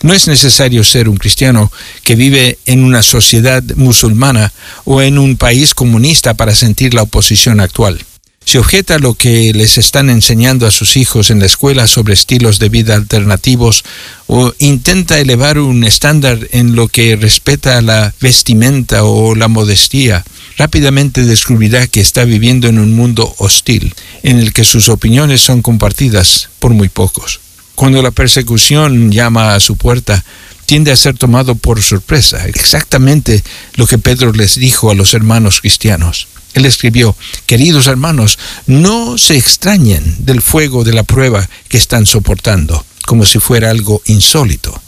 [0.01, 1.71] No es necesario ser un cristiano
[2.05, 4.55] que vive en una sociedad musulmana
[4.87, 8.03] o en un país comunista para sentir la oposición actual.
[8.43, 12.59] Si objeta lo que les están enseñando a sus hijos en la escuela sobre estilos
[12.59, 13.85] de vida alternativos
[14.27, 20.25] o intenta elevar un estándar en lo que respeta la vestimenta o la modestia,
[20.59, 25.63] rápidamente descubrirá que está viviendo en un mundo hostil, en el que sus opiniones son
[25.63, 27.41] compartidas por muy pocos.
[27.77, 30.25] Cuando la persecución llama a su puerta,
[30.67, 33.43] tiende a ser tomado por sorpresa, exactamente
[33.77, 36.27] lo que Pedro les dijo a los hermanos cristianos.
[36.55, 42.85] Él escribió, queridos hermanos, no se extrañen del fuego de la prueba que están soportando,
[43.07, 44.83] como si fuera algo insólito.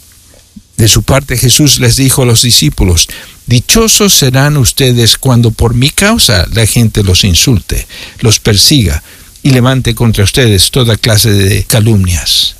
[0.80, 3.06] De su parte Jesús les dijo a los discípulos,
[3.44, 7.86] Dichosos serán ustedes cuando por mi causa la gente los insulte,
[8.20, 9.02] los persiga
[9.42, 12.56] y levante contra ustedes toda clase de calumnias.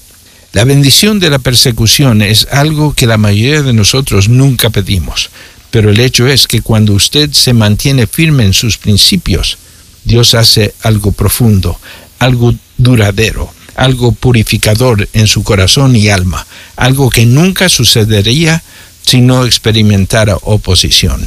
[0.53, 5.31] La bendición de la persecución es algo que la mayoría de nosotros nunca pedimos,
[5.71, 9.57] pero el hecho es que cuando usted se mantiene firme en sus principios,
[10.05, 11.81] Dios hace algo profundo,
[12.19, 13.51] algo duradero,
[13.81, 18.63] algo purificador en su corazón y alma, algo que nunca sucedería
[19.07, 21.27] si no experimentara oposición.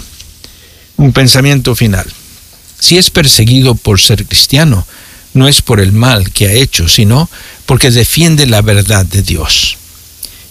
[0.97, 2.05] Un pensamiento final.
[2.79, 4.85] Si es perseguido por ser cristiano,
[5.33, 7.27] no es por el mal que ha hecho, sino
[7.65, 9.77] porque defiende la verdad de Dios.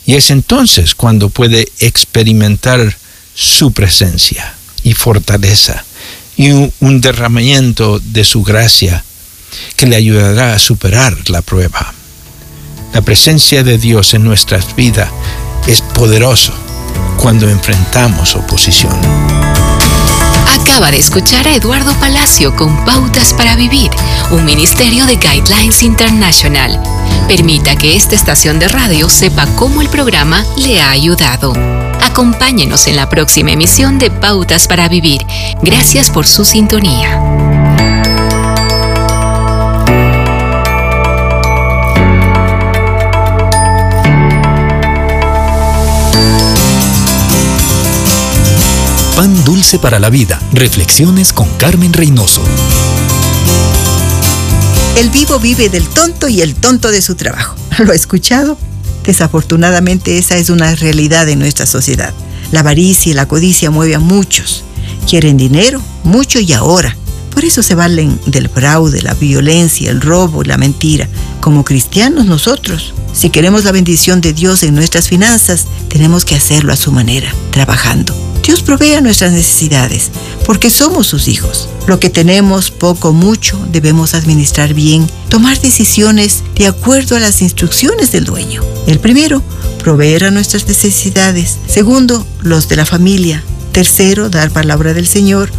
[0.05, 2.97] Y es entonces cuando puede experimentar
[3.33, 5.85] su presencia y fortaleza
[6.37, 9.05] y un, derramamiento de su gracia
[9.77, 11.95] que le ayudará a superar la prueba.
[12.93, 15.11] La presencia de Dios en nuestras vidas
[15.67, 16.53] es poderoso
[17.17, 18.93] cuando enfrentamos oposición.
[20.61, 23.91] Acaba de escuchar a Eduardo Palacio con Pautas para Vivir,
[24.31, 26.81] un ministerio de Guidelines International.
[27.29, 31.53] Permita que esta estación de radio sepa cómo el programa le ha ayudado.
[32.03, 35.25] Acompáñenos en la próxima emisión de Pautas para Vivir.
[35.63, 37.62] Gracias por su sintonía.
[49.17, 50.41] Pan dulce para la vida.
[50.55, 52.43] Reflexiones con Carmen Reynoso.
[54.97, 57.55] El vivo vive del tonto y el tonto de su trabajo.
[57.79, 58.57] ¿Lo ha escuchado?
[59.05, 62.15] Desafortunadamente esa es una realidad en nuestra sociedad.
[62.53, 64.65] La avaricia y la codicia mueven a muchos.
[65.07, 66.97] Quieren dinero, mucho y ahora.
[67.35, 71.07] Por eso se valen del fraude, la violencia, el robo y la mentira.
[71.41, 76.73] Como cristianos nosotros, si queremos la bendición de Dios en nuestras finanzas, tenemos que hacerlo
[76.73, 78.22] a su manera, trabajando.
[78.43, 80.11] Dios provee nuestras necesidades,
[80.45, 81.69] porque somos sus hijos.
[81.87, 87.41] Lo que tenemos, poco o mucho, debemos administrar bien, tomar decisiones de acuerdo a las
[87.41, 88.63] instrucciones del dueño.
[88.87, 89.43] El primero,
[89.83, 91.59] proveer a nuestras necesidades.
[91.67, 93.43] Segundo, los de la familia.
[93.73, 95.51] Tercero, dar palabra del Señor.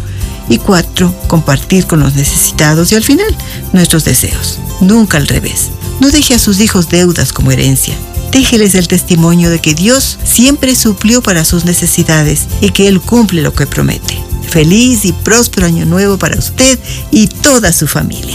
[0.48, 2.92] Y cuatro, compartir con los necesitados.
[2.92, 3.34] Y al final,
[3.72, 4.58] nuestros deseos.
[4.80, 5.70] Nunca al revés.
[6.00, 7.94] No deje a sus hijos deudas como herencia.
[8.34, 13.42] Déjeles el testimonio de que Dios siempre suplió para sus necesidades y que Él cumple
[13.42, 14.18] lo que promete.
[14.50, 16.76] Feliz y próspero año nuevo para usted
[17.12, 18.34] y toda su familia.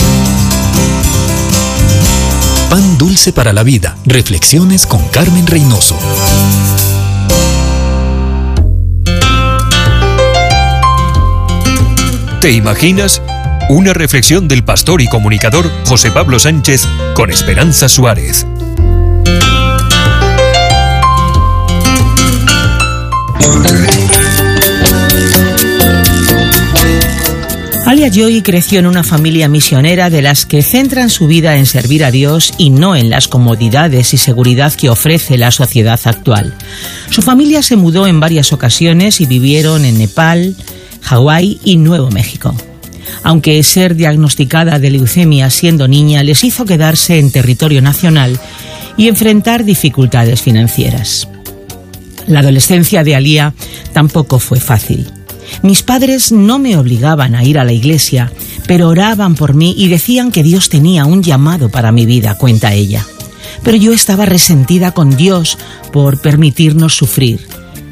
[2.70, 3.98] Pan dulce para la vida.
[4.06, 5.98] Reflexiones con Carmen Reynoso.
[12.40, 13.22] ¿Te imaginas?
[13.68, 18.46] Una reflexión del pastor y comunicador José Pablo Sánchez con Esperanza Suárez.
[27.90, 32.06] Alia Joy creció en una familia misionera de las que centran su vida en servir
[32.06, 36.54] a Dios y no en las comodidades y seguridad que ofrece la sociedad actual.
[37.10, 40.56] Su familia se mudó en varias ocasiones y vivieron en Nepal,
[41.02, 42.54] Hawái y Nuevo México.
[43.24, 48.40] Aunque ser diagnosticada de leucemia siendo niña les hizo quedarse en territorio nacional
[48.98, 51.28] y enfrentar dificultades financieras.
[52.30, 53.54] La adolescencia de Alía
[53.92, 55.12] tampoco fue fácil.
[55.64, 58.32] Mis padres no me obligaban a ir a la iglesia,
[58.68, 62.72] pero oraban por mí y decían que Dios tenía un llamado para mi vida, cuenta
[62.72, 63.04] ella.
[63.64, 65.58] Pero yo estaba resentida con Dios
[65.92, 67.40] por permitirnos sufrir.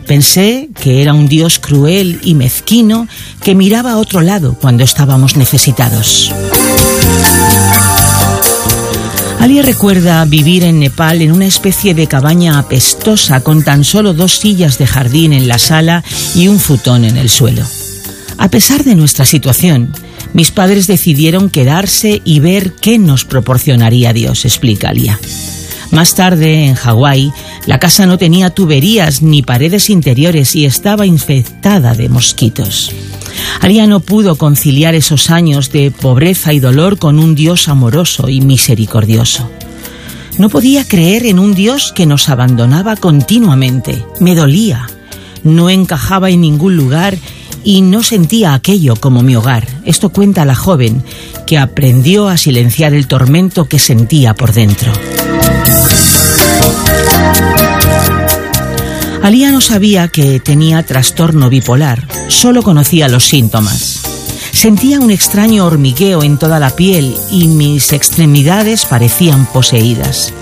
[0.06, 3.08] Pensé que era un Dios cruel y mezquino
[3.44, 6.32] que miraba a otro lado cuando estábamos necesitados.
[9.40, 14.40] Alia recuerda vivir en Nepal en una especie de cabaña apestosa con tan solo dos
[14.40, 16.04] sillas de jardín en la sala
[16.36, 17.64] y un futón en el suelo.
[18.38, 19.94] A pesar de nuestra situación,
[20.34, 25.20] mis padres decidieron quedarse y ver qué nos proporcionaría Dios, explica Alia.
[25.92, 27.32] Más tarde, en Hawái,
[27.66, 32.92] la casa no tenía tuberías ni paredes interiores y estaba infectada de mosquitos.
[33.62, 38.42] Alia no pudo conciliar esos años de pobreza y dolor con un Dios amoroso y
[38.42, 39.50] misericordioso.
[40.38, 44.06] No podía creer en un Dios que nos abandonaba continuamente.
[44.20, 44.88] Me dolía.
[45.44, 47.18] No encajaba en ningún lugar
[47.64, 49.68] y no sentía aquello como mi hogar.
[49.84, 51.04] Esto cuenta la joven
[51.46, 54.94] que aprendió a silenciar el tormento que sentía por dentro.
[59.28, 64.00] Alía no sabía que tenía trastorno bipolar, solo conocía los síntomas.
[64.54, 70.34] Sentía un extraño hormigueo en toda la piel y mis extremidades parecían poseídas.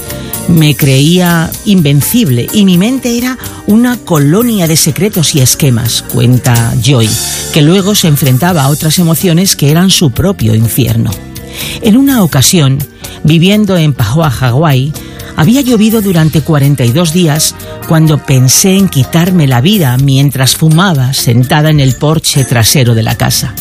[0.49, 7.09] Me creía invencible y mi mente era una colonia de secretos y esquemas, cuenta Joy,
[7.55, 11.09] que luego se enfrentaba a otras emociones que eran su propio infierno.
[11.81, 12.77] En una ocasión,
[13.23, 14.93] viviendo en Pahua, Hawái,
[15.37, 17.55] había llovido durante 42 días
[17.87, 23.15] cuando pensé en quitarme la vida mientras fumaba sentada en el porche trasero de la
[23.15, 23.53] casa.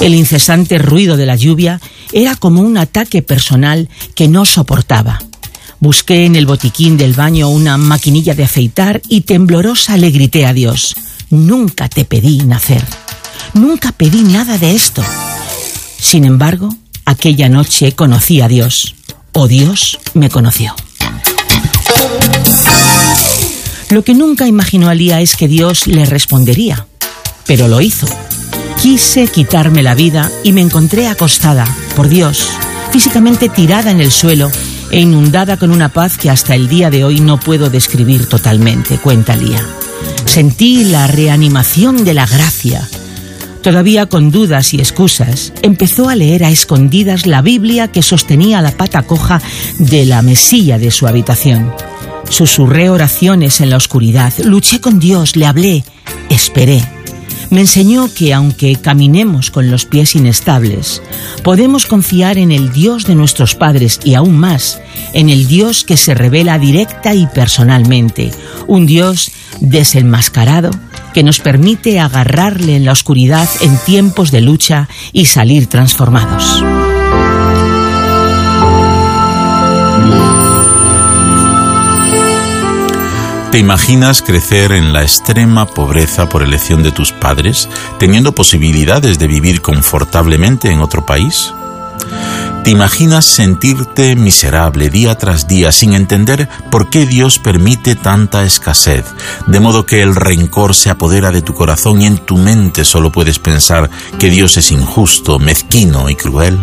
[0.00, 1.80] El incesante ruido de la lluvia
[2.12, 5.20] era como un ataque personal que no soportaba.
[5.80, 10.52] Busqué en el botiquín del baño una maquinilla de afeitar y temblorosa le grité a
[10.52, 10.94] Dios,
[11.30, 12.84] nunca te pedí nacer,
[13.54, 15.02] nunca pedí nada de esto.
[15.98, 18.94] Sin embargo, aquella noche conocí a Dios,
[19.32, 20.74] o Dios me conoció.
[23.90, 26.86] Lo que nunca imaginó Alía es que Dios le respondería,
[27.46, 28.06] pero lo hizo.
[28.80, 32.48] Quise quitarme la vida y me encontré acostada, por Dios,
[32.90, 34.50] físicamente tirada en el suelo
[34.90, 38.98] e inundada con una paz que hasta el día de hoy no puedo describir totalmente,
[38.98, 39.64] cuenta Lía.
[40.24, 42.88] Sentí la reanimación de la gracia.
[43.62, 48.72] Todavía con dudas y excusas, empezó a leer a escondidas la Biblia que sostenía la
[48.72, 49.40] pata coja
[49.78, 51.72] de la mesilla de su habitación.
[52.28, 55.84] Susurré oraciones en la oscuridad, luché con Dios, le hablé,
[56.28, 56.82] esperé.
[57.52, 61.02] Me enseñó que aunque caminemos con los pies inestables,
[61.44, 64.80] podemos confiar en el Dios de nuestros padres y aún más,
[65.12, 68.30] en el Dios que se revela directa y personalmente,
[68.66, 70.70] un Dios desenmascarado
[71.12, 76.64] que nos permite agarrarle en la oscuridad en tiempos de lucha y salir transformados.
[83.52, 89.26] ¿Te imaginas crecer en la extrema pobreza por elección de tus padres, teniendo posibilidades de
[89.26, 91.52] vivir confortablemente en otro país?
[92.64, 99.04] ¿Te imaginas sentirte miserable día tras día sin entender por qué Dios permite tanta escasez,
[99.46, 103.12] de modo que el rencor se apodera de tu corazón y en tu mente solo
[103.12, 106.58] puedes pensar que Dios es injusto, mezquino y cruel?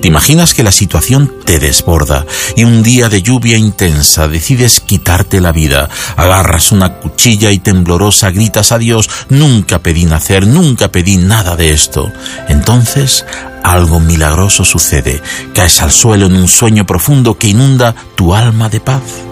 [0.00, 2.24] ¿Te imaginas que la situación te desborda
[2.56, 5.88] y un día de lluvia intensa decides quitarte la vida?
[6.16, 11.72] Agarras una cuchilla y temblorosa gritas a Dios, nunca pedí nacer, nunca pedí nada de
[11.72, 12.12] esto.
[12.48, 13.24] Entonces
[13.64, 15.20] algo milagroso sucede,
[15.52, 19.27] caes al suelo en un sueño profundo que inunda tu alma de paz.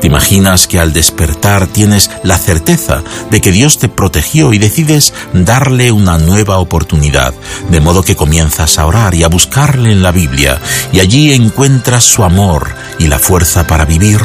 [0.00, 5.14] ¿Te imaginas que al despertar tienes la certeza de que Dios te protegió y decides
[5.32, 7.34] darle una nueva oportunidad,
[7.70, 10.60] de modo que comienzas a orar y a buscarle en la Biblia
[10.92, 14.20] y allí encuentras su amor y la fuerza para vivir?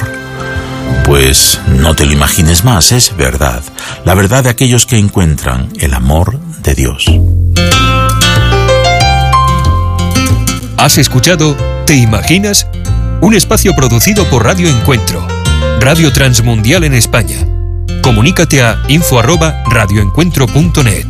[1.05, 3.63] Pues no te lo imagines más, es verdad,
[4.03, 7.05] la verdad de aquellos que encuentran el amor de Dios.
[10.77, 11.55] ¿Has escuchado
[11.87, 12.67] ¿Te imaginas?
[13.21, 15.36] Un espacio producido por Radio Encuentro
[15.79, 17.47] Radio Transmundial en España.
[18.01, 21.07] Comunícate a info@radioencuentro.net.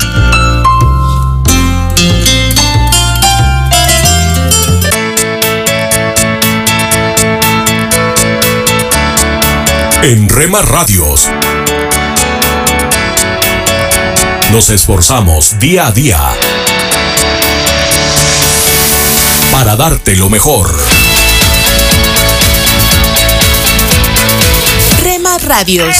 [10.04, 11.28] En Rema Radios
[14.52, 16.22] nos esforzamos día a día
[19.52, 20.70] para darte lo mejor.
[25.36, 25.98] Radios.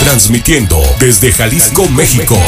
[0.00, 2.42] Transmitiendo desde Jalisco, México.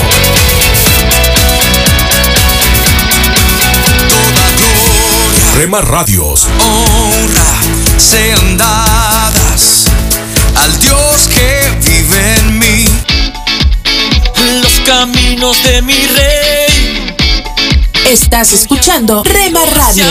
[5.57, 6.49] Rema Radios.
[6.61, 7.45] honra
[7.97, 9.87] sean dadas
[10.57, 12.85] al Dios que vive en mí.
[14.61, 17.15] Los caminos de mi rey.
[18.05, 20.05] Estás escuchando Rema Radio.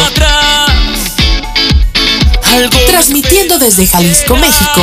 [2.87, 4.81] Transmitiendo desde Jalisco, México.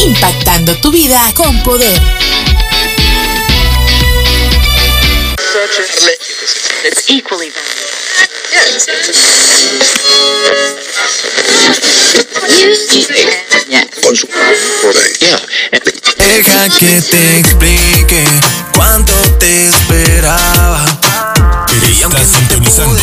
[0.00, 2.00] Impactando tu vida con poder.
[6.84, 7.52] It's equally
[16.16, 18.24] Deja que te explique
[18.74, 20.84] cuánto te esperaba.
[22.00, 23.02] Estás sintonizando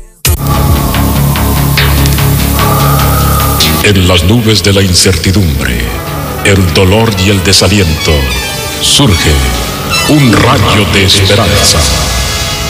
[3.83, 5.75] En las nubes de la incertidumbre,
[6.45, 8.13] el dolor y el desaliento,
[8.79, 9.31] surge
[10.09, 11.79] un rayo de esperanza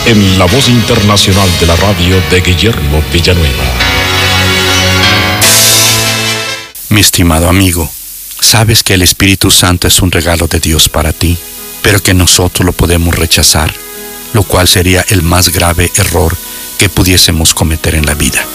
[0.06, 3.64] en la voz internacional de la radio de Guillermo Villanueva.
[6.88, 7.92] Mi estimado amigo,
[8.40, 11.38] sabes que el Espíritu Santo es un regalo de Dios para ti,
[11.82, 13.74] pero que nosotros lo podemos rechazar,
[14.32, 16.38] lo cual sería el más grave error
[16.78, 18.46] que pudiésemos cometer en la vida.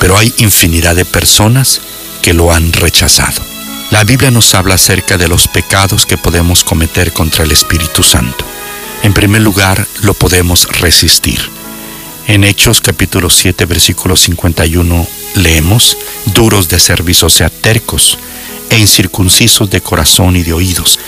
[0.00, 1.82] Pero hay infinidad de personas
[2.22, 3.42] que lo han rechazado.
[3.90, 8.44] La Biblia nos habla acerca de los pecados que podemos cometer contra el Espíritu Santo.
[9.02, 11.40] En primer lugar, lo podemos resistir.
[12.26, 15.96] En Hechos capítulo 7, versículo 51 leemos,
[16.26, 18.18] duros de servicio, o sea, tercos
[18.68, 20.98] e incircuncisos de corazón y de oídos.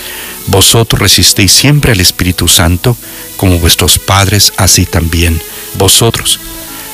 [0.47, 2.97] Vosotros resistéis siempre al Espíritu Santo,
[3.37, 5.41] como vuestros padres, así también
[5.75, 6.39] vosotros.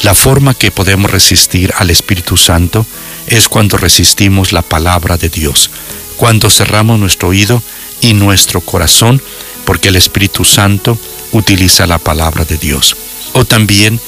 [0.04, 2.86] La forma que podemos resistir al Espíritu Santo
[3.30, 5.70] es cuando resistimos la palabra de Dios,
[6.18, 7.62] cuando cerramos nuestro oído
[8.02, 9.22] y nuestro corazón,
[9.66, 10.98] porque el Espíritu Santo
[11.32, 12.96] utiliza la palabra de Dios.
[13.34, 14.00] O también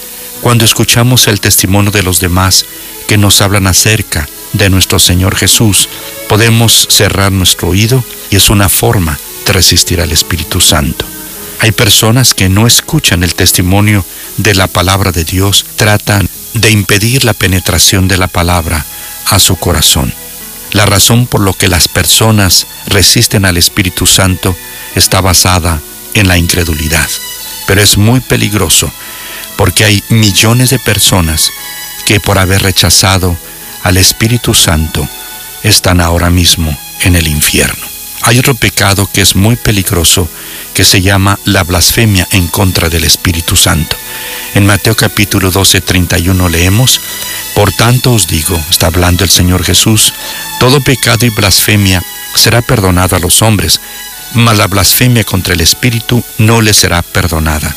[0.41, 2.65] cuando escuchamos el testimonio de los demás
[3.07, 5.87] que nos hablan acerca de nuestro Señor Jesús,
[6.27, 11.05] podemos cerrar nuestro oído y es una forma de resistir al Espíritu Santo.
[11.59, 14.03] Hay personas que no escuchan el testimonio
[14.37, 18.83] de la palabra de Dios, tratan de impedir la penetración de la palabra
[19.31, 20.13] a su corazón.
[20.73, 24.55] La razón por lo que las personas resisten al Espíritu Santo
[24.95, 25.81] está basada
[26.13, 27.09] en la incredulidad.
[27.65, 28.91] Pero es muy peligroso
[29.57, 31.49] porque hay millones de personas
[32.05, 33.35] que por haber rechazado
[33.83, 35.07] al Espíritu Santo
[35.63, 37.90] están ahora mismo en el infierno.
[38.23, 40.27] Hay otro pecado que es muy peligroso
[40.73, 43.95] que se llama la blasfemia en contra del Espíritu Santo.
[44.53, 47.01] En Mateo capítulo 12, 31 leemos,
[47.55, 50.13] Por tanto os digo, está hablando el Señor Jesús,
[50.59, 52.03] todo pecado y blasfemia
[52.35, 53.81] será perdonado a los hombres,
[54.33, 57.75] mas la blasfemia contra el Espíritu no le será perdonada.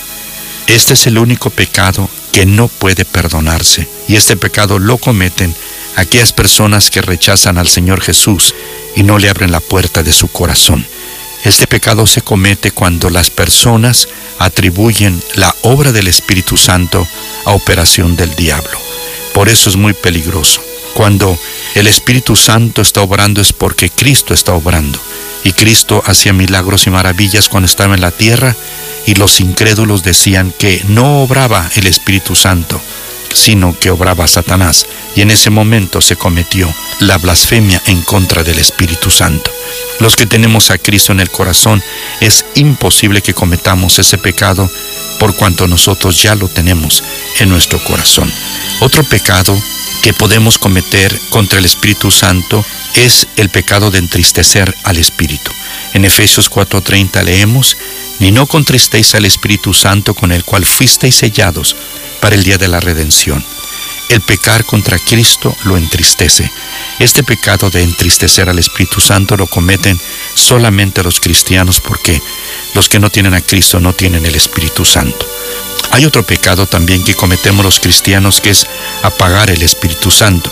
[0.66, 5.54] Este es el único pecado que no puede perdonarse, y este pecado lo cometen
[5.96, 8.54] aquellas personas que rechazan al Señor Jesús
[8.96, 10.86] y no le abren la puerta de su corazón.
[11.44, 17.06] Este pecado se comete cuando las personas atribuyen la obra del Espíritu Santo
[17.44, 18.78] a operación del diablo.
[19.34, 20.62] Por eso es muy peligroso.
[20.94, 21.38] Cuando
[21.74, 24.98] el Espíritu Santo está obrando es porque Cristo está obrando.
[25.42, 28.56] Y Cristo hacía milagros y maravillas cuando estaba en la tierra
[29.06, 32.80] y los incrédulos decían que no obraba el Espíritu Santo,
[33.34, 34.86] sino que obraba Satanás.
[35.14, 39.50] Y en ese momento se cometió la blasfemia en contra del Espíritu Santo.
[40.00, 41.82] Los que tenemos a Cristo en el corazón,
[42.20, 44.70] es imposible que cometamos ese pecado
[45.18, 47.02] por cuanto nosotros ya lo tenemos
[47.38, 48.32] en nuestro corazón.
[48.80, 49.56] Otro pecado
[50.02, 52.64] que podemos cometer contra el Espíritu Santo
[52.96, 55.50] es el pecado de entristecer al Espíritu.
[55.94, 57.76] En Efesios 4:30 leemos,
[58.18, 61.76] ni no contristéis al Espíritu Santo con el cual fuisteis sellados
[62.24, 63.44] para el día de la redención.
[64.08, 66.50] El pecar contra Cristo lo entristece.
[66.98, 70.00] Este pecado de entristecer al Espíritu Santo lo cometen
[70.32, 72.22] solamente los cristianos porque
[72.72, 75.26] los que no tienen a Cristo no tienen el Espíritu Santo.
[75.90, 78.66] Hay otro pecado también que cometemos los cristianos que es
[79.02, 80.50] apagar el Espíritu Santo.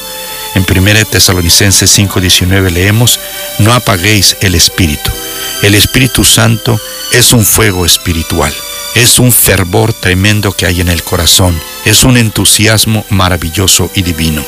[0.55, 3.18] En 1 Tesalonicenses 5:19 leemos,
[3.61, 5.11] no apaguéis el espíritu.
[5.62, 6.79] El Espíritu Santo
[7.12, 8.53] es un fuego espiritual,
[8.95, 14.45] es un fervor tremendo que hay en el corazón, es un entusiasmo maravilloso y divino.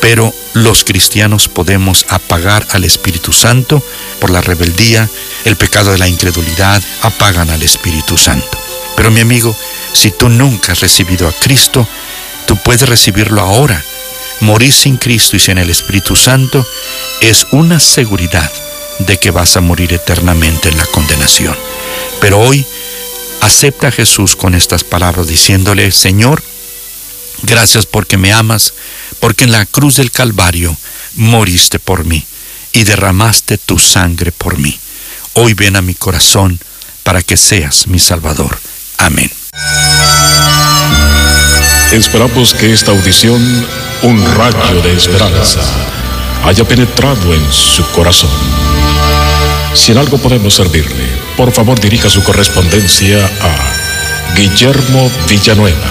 [0.00, 3.82] Pero los cristianos podemos apagar al Espíritu Santo
[4.20, 5.08] por la rebeldía,
[5.44, 8.58] el pecado de la incredulidad, apagan al Espíritu Santo.
[8.96, 9.56] Pero mi amigo,
[9.92, 11.88] si tú nunca has recibido a Cristo,
[12.46, 13.82] tú puedes recibirlo ahora.
[14.40, 16.66] Morir sin Cristo y sin el Espíritu Santo
[17.20, 18.50] es una seguridad
[18.98, 21.56] de que vas a morir eternamente en la condenación.
[22.20, 22.66] Pero hoy
[23.44, 26.42] acepta a Jesús con estas palabras diciéndole, Señor,
[27.42, 28.74] gracias porque me amas,
[29.20, 30.76] porque en la cruz del Calvario
[31.14, 32.24] moriste por mí
[32.72, 34.78] y derramaste tu sangre por mí.
[35.34, 36.58] Hoy ven a mi corazón
[37.02, 38.58] para que seas mi Salvador.
[38.98, 39.30] Amén.
[41.92, 43.66] Esperamos que esta audición,
[44.02, 45.60] un rayo de esperanza,
[46.44, 48.30] haya penetrado en su corazón.
[49.74, 53.56] Si en algo podemos servirle, por favor dirija su correspondencia a
[54.36, 55.90] Guillermo Villanueva,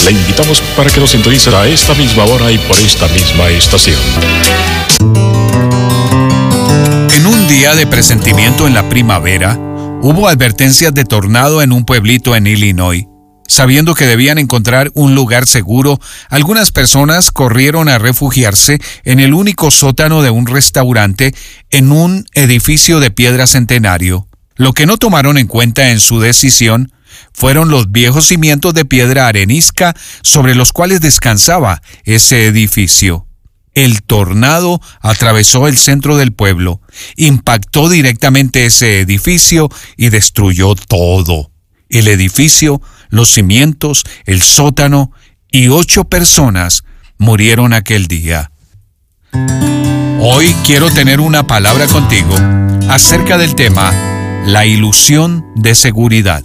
[0.04, 3.98] Le invitamos para que nos sintonice a esta misma hora y por esta misma estación.
[7.14, 9.58] En un día de presentimiento en la primavera,
[10.02, 13.06] hubo advertencias de tornado en un pueblito en Illinois.
[13.48, 19.70] Sabiendo que debían encontrar un lugar seguro, algunas personas corrieron a refugiarse en el único
[19.70, 21.34] sótano de un restaurante
[21.70, 24.28] en un edificio de piedra centenario.
[24.56, 26.92] Lo que no tomaron en cuenta en su decisión
[27.32, 33.26] fueron los viejos cimientos de piedra arenisca sobre los cuales descansaba ese edificio.
[33.74, 36.80] El tornado atravesó el centro del pueblo,
[37.16, 39.68] impactó directamente ese edificio
[39.98, 41.52] y destruyó todo.
[41.90, 45.12] El edificio, los cimientos, el sótano
[45.50, 46.84] y ocho personas
[47.18, 48.50] murieron aquel día.
[50.20, 52.34] Hoy quiero tener una palabra contigo
[52.88, 53.92] acerca del tema
[54.46, 56.42] la ilusión de seguridad.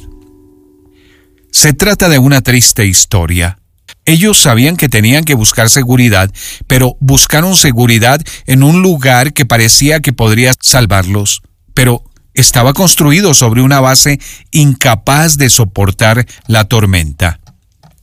[1.51, 3.59] Se trata de una triste historia.
[4.05, 6.31] Ellos sabían que tenían que buscar seguridad,
[6.65, 11.41] pero buscaron seguridad en un lugar que parecía que podría salvarlos,
[11.75, 12.03] pero
[12.33, 14.19] estaba construido sobre una base
[14.51, 17.39] incapaz de soportar la tormenta.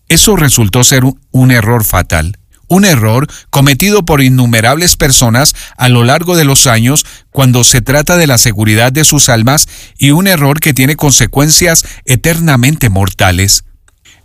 [0.09, 6.37] Eso resultó ser un error fatal, un error cometido por innumerables personas a lo largo
[6.37, 9.68] de los años cuando se trata de la seguridad de sus almas
[9.99, 13.64] y un error que tiene consecuencias eternamente mortales.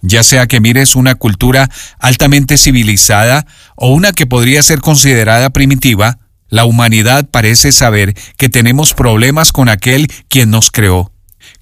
[0.01, 3.45] Ya sea que mires una cultura altamente civilizada
[3.75, 6.17] o una que podría ser considerada primitiva,
[6.53, 11.11] la humanidad parece saber que tenemos problemas con aquel quien nos creó.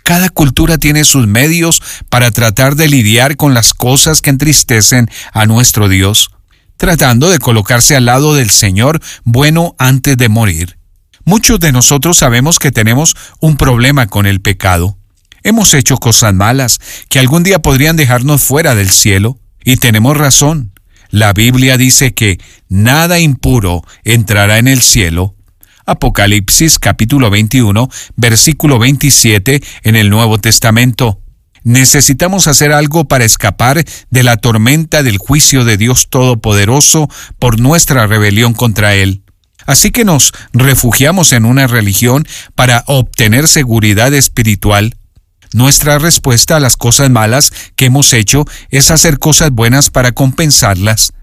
[0.03, 5.45] Cada cultura tiene sus medios para tratar de lidiar con las cosas que entristecen a
[5.45, 6.31] nuestro Dios
[6.75, 10.77] tratando de colocarse al lado del Señor bueno antes de morir.
[11.23, 14.97] Muchos de nosotros sabemos que tenemos un problema con el pecado.
[15.43, 20.73] Hemos hecho cosas malas que algún día podrían dejarnos fuera del cielo, y tenemos razón.
[21.11, 22.39] La Biblia dice que
[22.69, 25.35] nada impuro entrará en el cielo.
[25.85, 31.19] Apocalipsis capítulo 21, versículo 27 en el Nuevo Testamento.
[31.63, 37.09] Necesitamos hacer algo para escapar de la tormenta del juicio de Dios Todopoderoso
[37.39, 39.23] por nuestra rebelión contra Él.
[39.65, 44.95] Así que nos refugiamos en una religión para obtener seguridad espiritual.
[45.53, 51.13] Nuestra respuesta a las cosas malas que hemos hecho es hacer cosas buenas para compensarlas.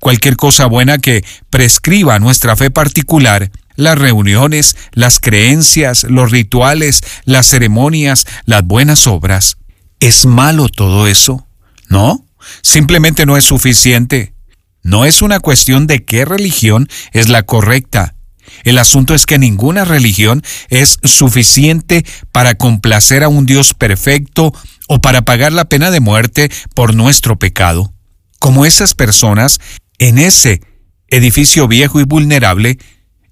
[0.00, 7.46] Cualquier cosa buena que prescriba nuestra fe particular, las reuniones, las creencias, los rituales, las
[7.46, 9.56] ceremonias, las buenas obras.
[10.00, 11.46] ¿Es malo todo eso?
[11.88, 12.26] No,
[12.62, 14.34] simplemente no es suficiente.
[14.82, 18.15] No es una cuestión de qué religión es la correcta.
[18.64, 24.52] El asunto es que ninguna religión es suficiente para complacer a un Dios perfecto
[24.88, 27.92] o para pagar la pena de muerte por nuestro pecado.
[28.38, 29.60] Como esas personas,
[29.98, 30.60] en ese
[31.08, 32.78] edificio viejo y vulnerable,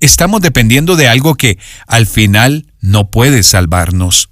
[0.01, 4.31] estamos dependiendo de algo que al final no puede salvarnos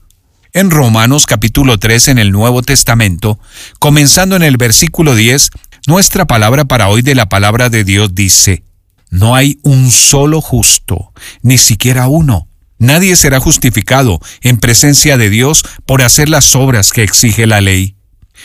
[0.52, 3.38] en Romanos capítulo 3 en el Nuevo Testamento,
[3.78, 5.50] comenzando en el versículo 10,
[5.86, 8.62] nuestra palabra para hoy de la palabra de Dios dice,
[9.12, 12.48] No hay un solo justo, ni siquiera uno.
[12.78, 17.94] Nadie será justificado en presencia de Dios por hacer las obras que exige la ley.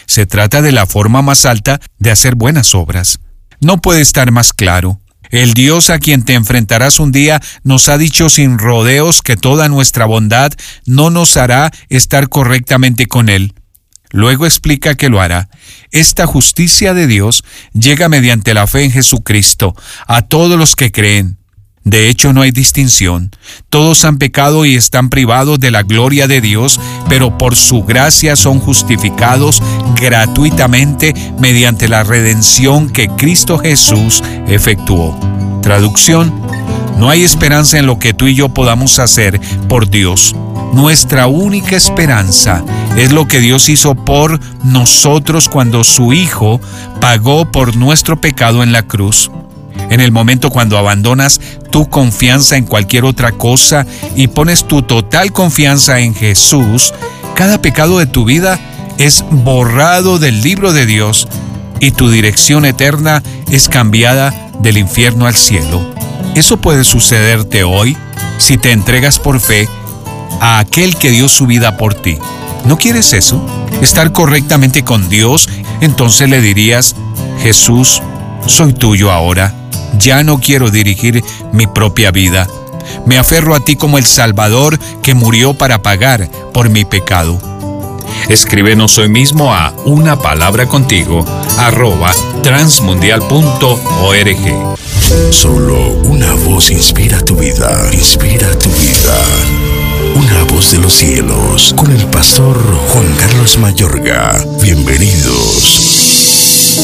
[0.08, 3.20] Se trata de la forma más alta de hacer buenas obras.
[3.62, 5.00] No puede estar más claro.
[5.30, 9.70] El Dios a quien te enfrentarás un día nos ha dicho sin rodeos que toda
[9.70, 10.52] nuestra bondad
[10.86, 13.54] no nos hará estar correctamente con Él.
[14.12, 15.50] Luego explica que lo hará.
[15.92, 17.44] Esta justicia de Dios
[17.74, 19.76] llega mediante la fe en Jesucristo
[20.08, 21.38] a todos los que creen.
[21.88, 23.32] De hecho, no hay distinción.
[23.70, 28.36] Todos han pecado y están privados de la gloria de Dios, pero por su gracia
[28.36, 29.64] son justificados
[29.96, 35.18] gratuitamente mediante la redención que Cristo Jesús efectuó.
[35.64, 36.34] Traducción.
[36.98, 39.40] No hay esperanza en lo que tú y yo podamos hacer
[39.70, 40.36] por Dios.
[40.74, 42.66] Nuestra única esperanza
[42.98, 46.60] es lo que Dios hizo por nosotros cuando su Hijo
[47.00, 49.32] pagó por nuestro pecado en la cruz.
[49.90, 51.40] En el momento cuando abandonas
[51.72, 53.86] tu confianza en cualquier otra cosa
[54.16, 56.94] y pones tu total confianza en Jesús,
[57.36, 58.60] cada pecado de tu vida
[58.98, 61.28] es borrado del libro de Dios
[61.80, 63.22] y tu dirección eterna
[63.52, 65.88] es cambiada del infierno al cielo.
[66.36, 67.96] Eso puede sucederte hoy
[68.40, 69.70] si te entregas por fe
[70.42, 72.18] a aquel que dio su vida por ti.
[72.66, 73.44] ¿No quieres eso?
[73.82, 75.50] Estar correctamente con Dios,
[75.82, 76.96] entonces le dirías,
[77.42, 78.02] Jesús,
[78.46, 79.54] soy tuyo ahora
[79.98, 82.48] ya no quiero dirigir mi propia vida.
[83.06, 87.40] Me aferro a ti como el Salvador que murió para pagar por mi pecado.
[88.30, 91.26] Escríbenos hoy mismo a una palabra contigo
[91.58, 94.78] arroba transmundial.org.
[95.32, 99.67] Solo una voz inspira tu vida, inspira tu vida.
[100.18, 102.58] Una voz de los cielos, con el pastor
[102.88, 104.36] Juan Carlos Mayorga.
[104.60, 106.80] Bienvenidos.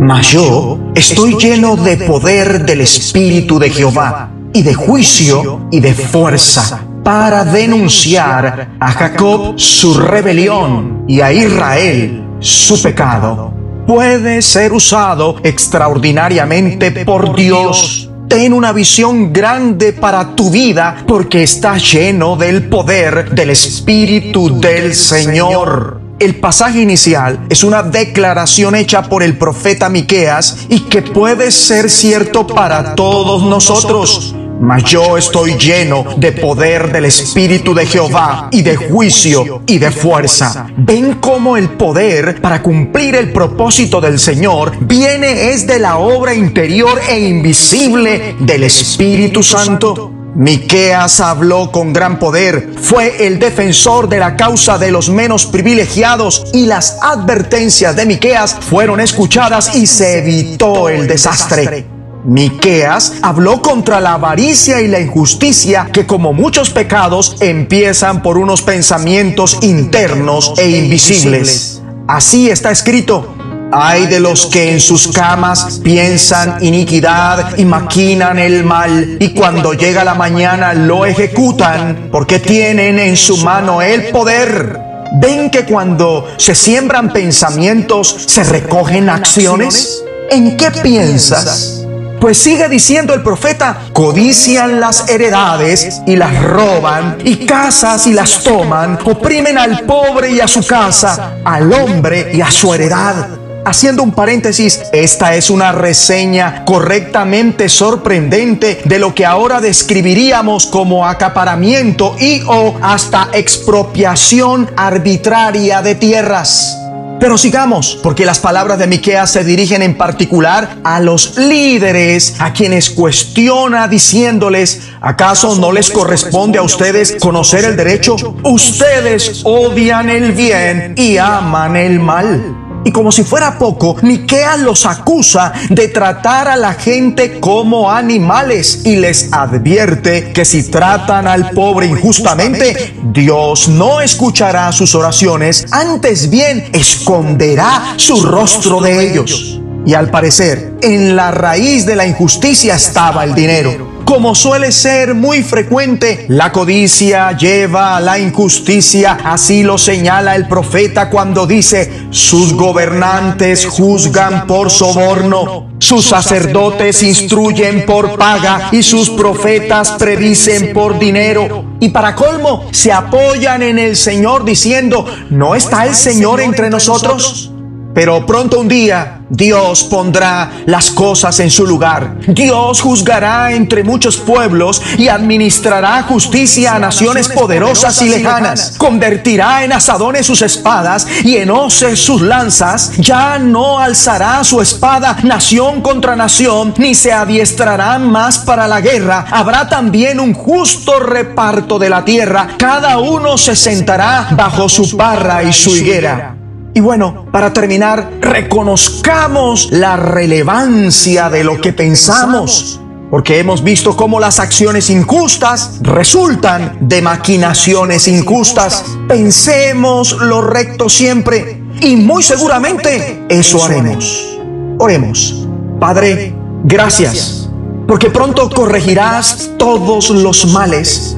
[0.00, 5.94] Mas yo estoy lleno de poder del Espíritu de Jehová y de juicio y de
[5.94, 13.54] fuerza para denunciar a Jacob su rebelión y a Israel su pecado.
[13.86, 18.07] Puede ser usado extraordinariamente por Dios.
[18.28, 24.94] Ten una visión grande para tu vida porque está lleno del poder del Espíritu del
[24.94, 26.02] Señor.
[26.18, 31.88] El pasaje inicial es una declaración hecha por el profeta Miqueas y que puede ser
[31.88, 34.34] cierto para todos nosotros.
[34.60, 39.90] Mas yo estoy lleno de poder del Espíritu de Jehová y de juicio y de
[39.90, 40.66] fuerza.
[40.76, 46.34] Ven cómo el poder para cumplir el propósito del Señor viene es de la obra
[46.34, 50.12] interior e invisible del Espíritu Santo.
[50.34, 56.44] Miqueas habló con gran poder, fue el defensor de la causa de los menos privilegiados
[56.52, 61.97] y las advertencias de Miqueas fueron escuchadas y se evitó el desastre.
[62.24, 68.62] Miqueas habló contra la avaricia y la injusticia que como muchos pecados empiezan por unos
[68.62, 71.80] pensamientos internos e invisibles.
[72.06, 73.34] Así está escrito:
[73.72, 79.72] hay de los que en sus camas piensan iniquidad y maquinan el mal, y cuando
[79.74, 84.80] llega la mañana lo ejecutan, porque tienen en su mano el poder.
[85.20, 90.02] ¿Ven que cuando se siembran pensamientos se recogen acciones?
[90.30, 91.77] ¿En qué piensas?
[92.20, 98.42] Pues sigue diciendo el profeta, codician las heredades y las roban, y casas y las
[98.42, 103.28] toman, oprimen al pobre y a su casa, al hombre y a su heredad.
[103.64, 111.06] Haciendo un paréntesis, esta es una reseña correctamente sorprendente de lo que ahora describiríamos como
[111.06, 116.87] acaparamiento y o hasta expropiación arbitraria de tierras.
[117.20, 122.52] Pero sigamos, porque las palabras de Miqueas se dirigen en particular a los líderes a
[122.52, 128.16] quienes cuestiona diciéndoles, ¿acaso no les corresponde a ustedes conocer el derecho?
[128.44, 132.57] Ustedes odian el bien y aman el mal.
[132.84, 138.82] Y como si fuera poco, Miqueas los acusa de tratar a la gente como animales
[138.84, 146.30] y les advierte que si tratan al pobre injustamente, Dios no escuchará sus oraciones, antes
[146.30, 149.60] bien esconderá su rostro de ellos.
[149.84, 153.97] Y al parecer, en la raíz de la injusticia estaba el dinero.
[154.08, 160.48] Como suele ser muy frecuente, la codicia lleva a la injusticia, así lo señala el
[160.48, 169.10] profeta cuando dice, sus gobernantes juzgan por soborno, sus sacerdotes instruyen por paga y sus
[169.10, 171.76] profetas predicen por dinero.
[171.78, 177.52] Y para colmo, se apoyan en el Señor diciendo, ¿no está el Señor entre nosotros?
[177.92, 182.16] Pero pronto un día Dios pondrá las cosas en su lugar.
[182.26, 188.74] Dios juzgará entre muchos pueblos y administrará justicia a naciones poderosas y lejanas.
[188.78, 192.92] Convertirá en asadones sus espadas y en hoces sus lanzas.
[192.98, 199.26] Ya no alzará su espada nación contra nación, ni se adiestrarán más para la guerra.
[199.30, 202.48] Habrá también un justo reparto de la tierra.
[202.56, 206.37] Cada uno se sentará bajo su parra y su higuera.
[206.78, 214.20] Y bueno, para terminar, reconozcamos la relevancia de lo que pensamos, porque hemos visto cómo
[214.20, 218.84] las acciones injustas resultan de maquinaciones injustas.
[219.08, 224.38] Pensemos lo recto siempre y muy seguramente eso haremos.
[224.78, 225.48] Oremos.
[225.80, 227.50] Padre, gracias,
[227.88, 231.16] porque pronto corregirás todos los males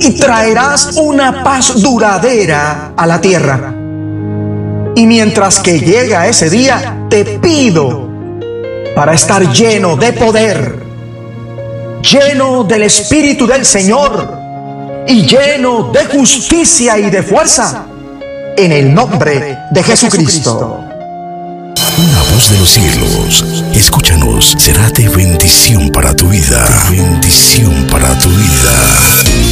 [0.00, 3.76] y traerás una paz duradera a la tierra.
[4.94, 8.08] Y mientras que llega ese día, te pido
[8.94, 10.82] para estar lleno de poder,
[12.02, 14.38] lleno del Espíritu del Señor
[15.06, 17.86] y lleno de justicia y de fuerza,
[18.56, 20.84] en el nombre de Jesucristo.
[21.98, 26.66] Una voz de los cielos, escúchanos, será de bendición para tu vida.
[26.90, 29.51] Bendición para tu vida.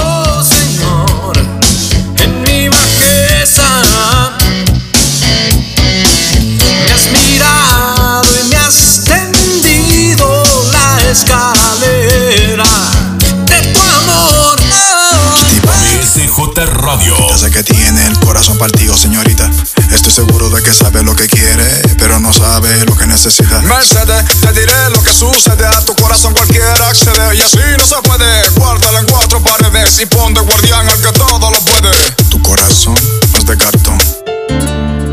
[23.71, 27.95] Mercedes, te diré lo que sucede a tu corazón cualquiera accede y así no se
[28.01, 28.49] puede.
[28.57, 31.91] Guárdalo en cuatro paredes y pon de guardián al que todo lo puede.
[32.29, 32.95] Tu corazón
[33.33, 33.97] es de cartón.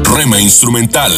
[0.02, 1.12] Rema Instrumental,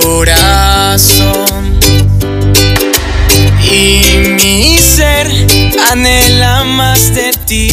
[0.00, 1.78] corazón.
[3.62, 4.02] Y
[4.40, 5.26] mi ser
[5.90, 7.70] anhela más de ti.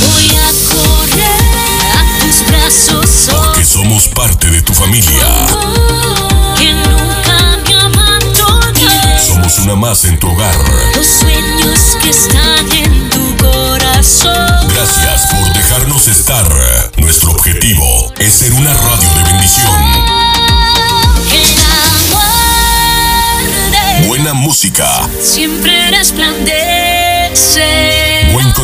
[0.00, 1.44] Voy a correr
[1.96, 5.26] a tus brazos, oh, que somos parte de tu familia.
[6.58, 7.58] que nunca
[7.94, 9.26] me.
[9.26, 10.54] Somos una más en tu hogar.
[10.96, 14.68] Los sueños que están en tu corazón.
[14.74, 16.46] Gracias por dejarnos estar.
[16.96, 18.97] Nuestro objetivo es ser una radio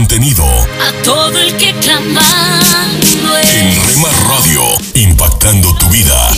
[0.04, 0.44] contenido.
[0.44, 4.62] a todo el que clamando En Rema Radio,
[4.92, 6.28] impactando tu vida.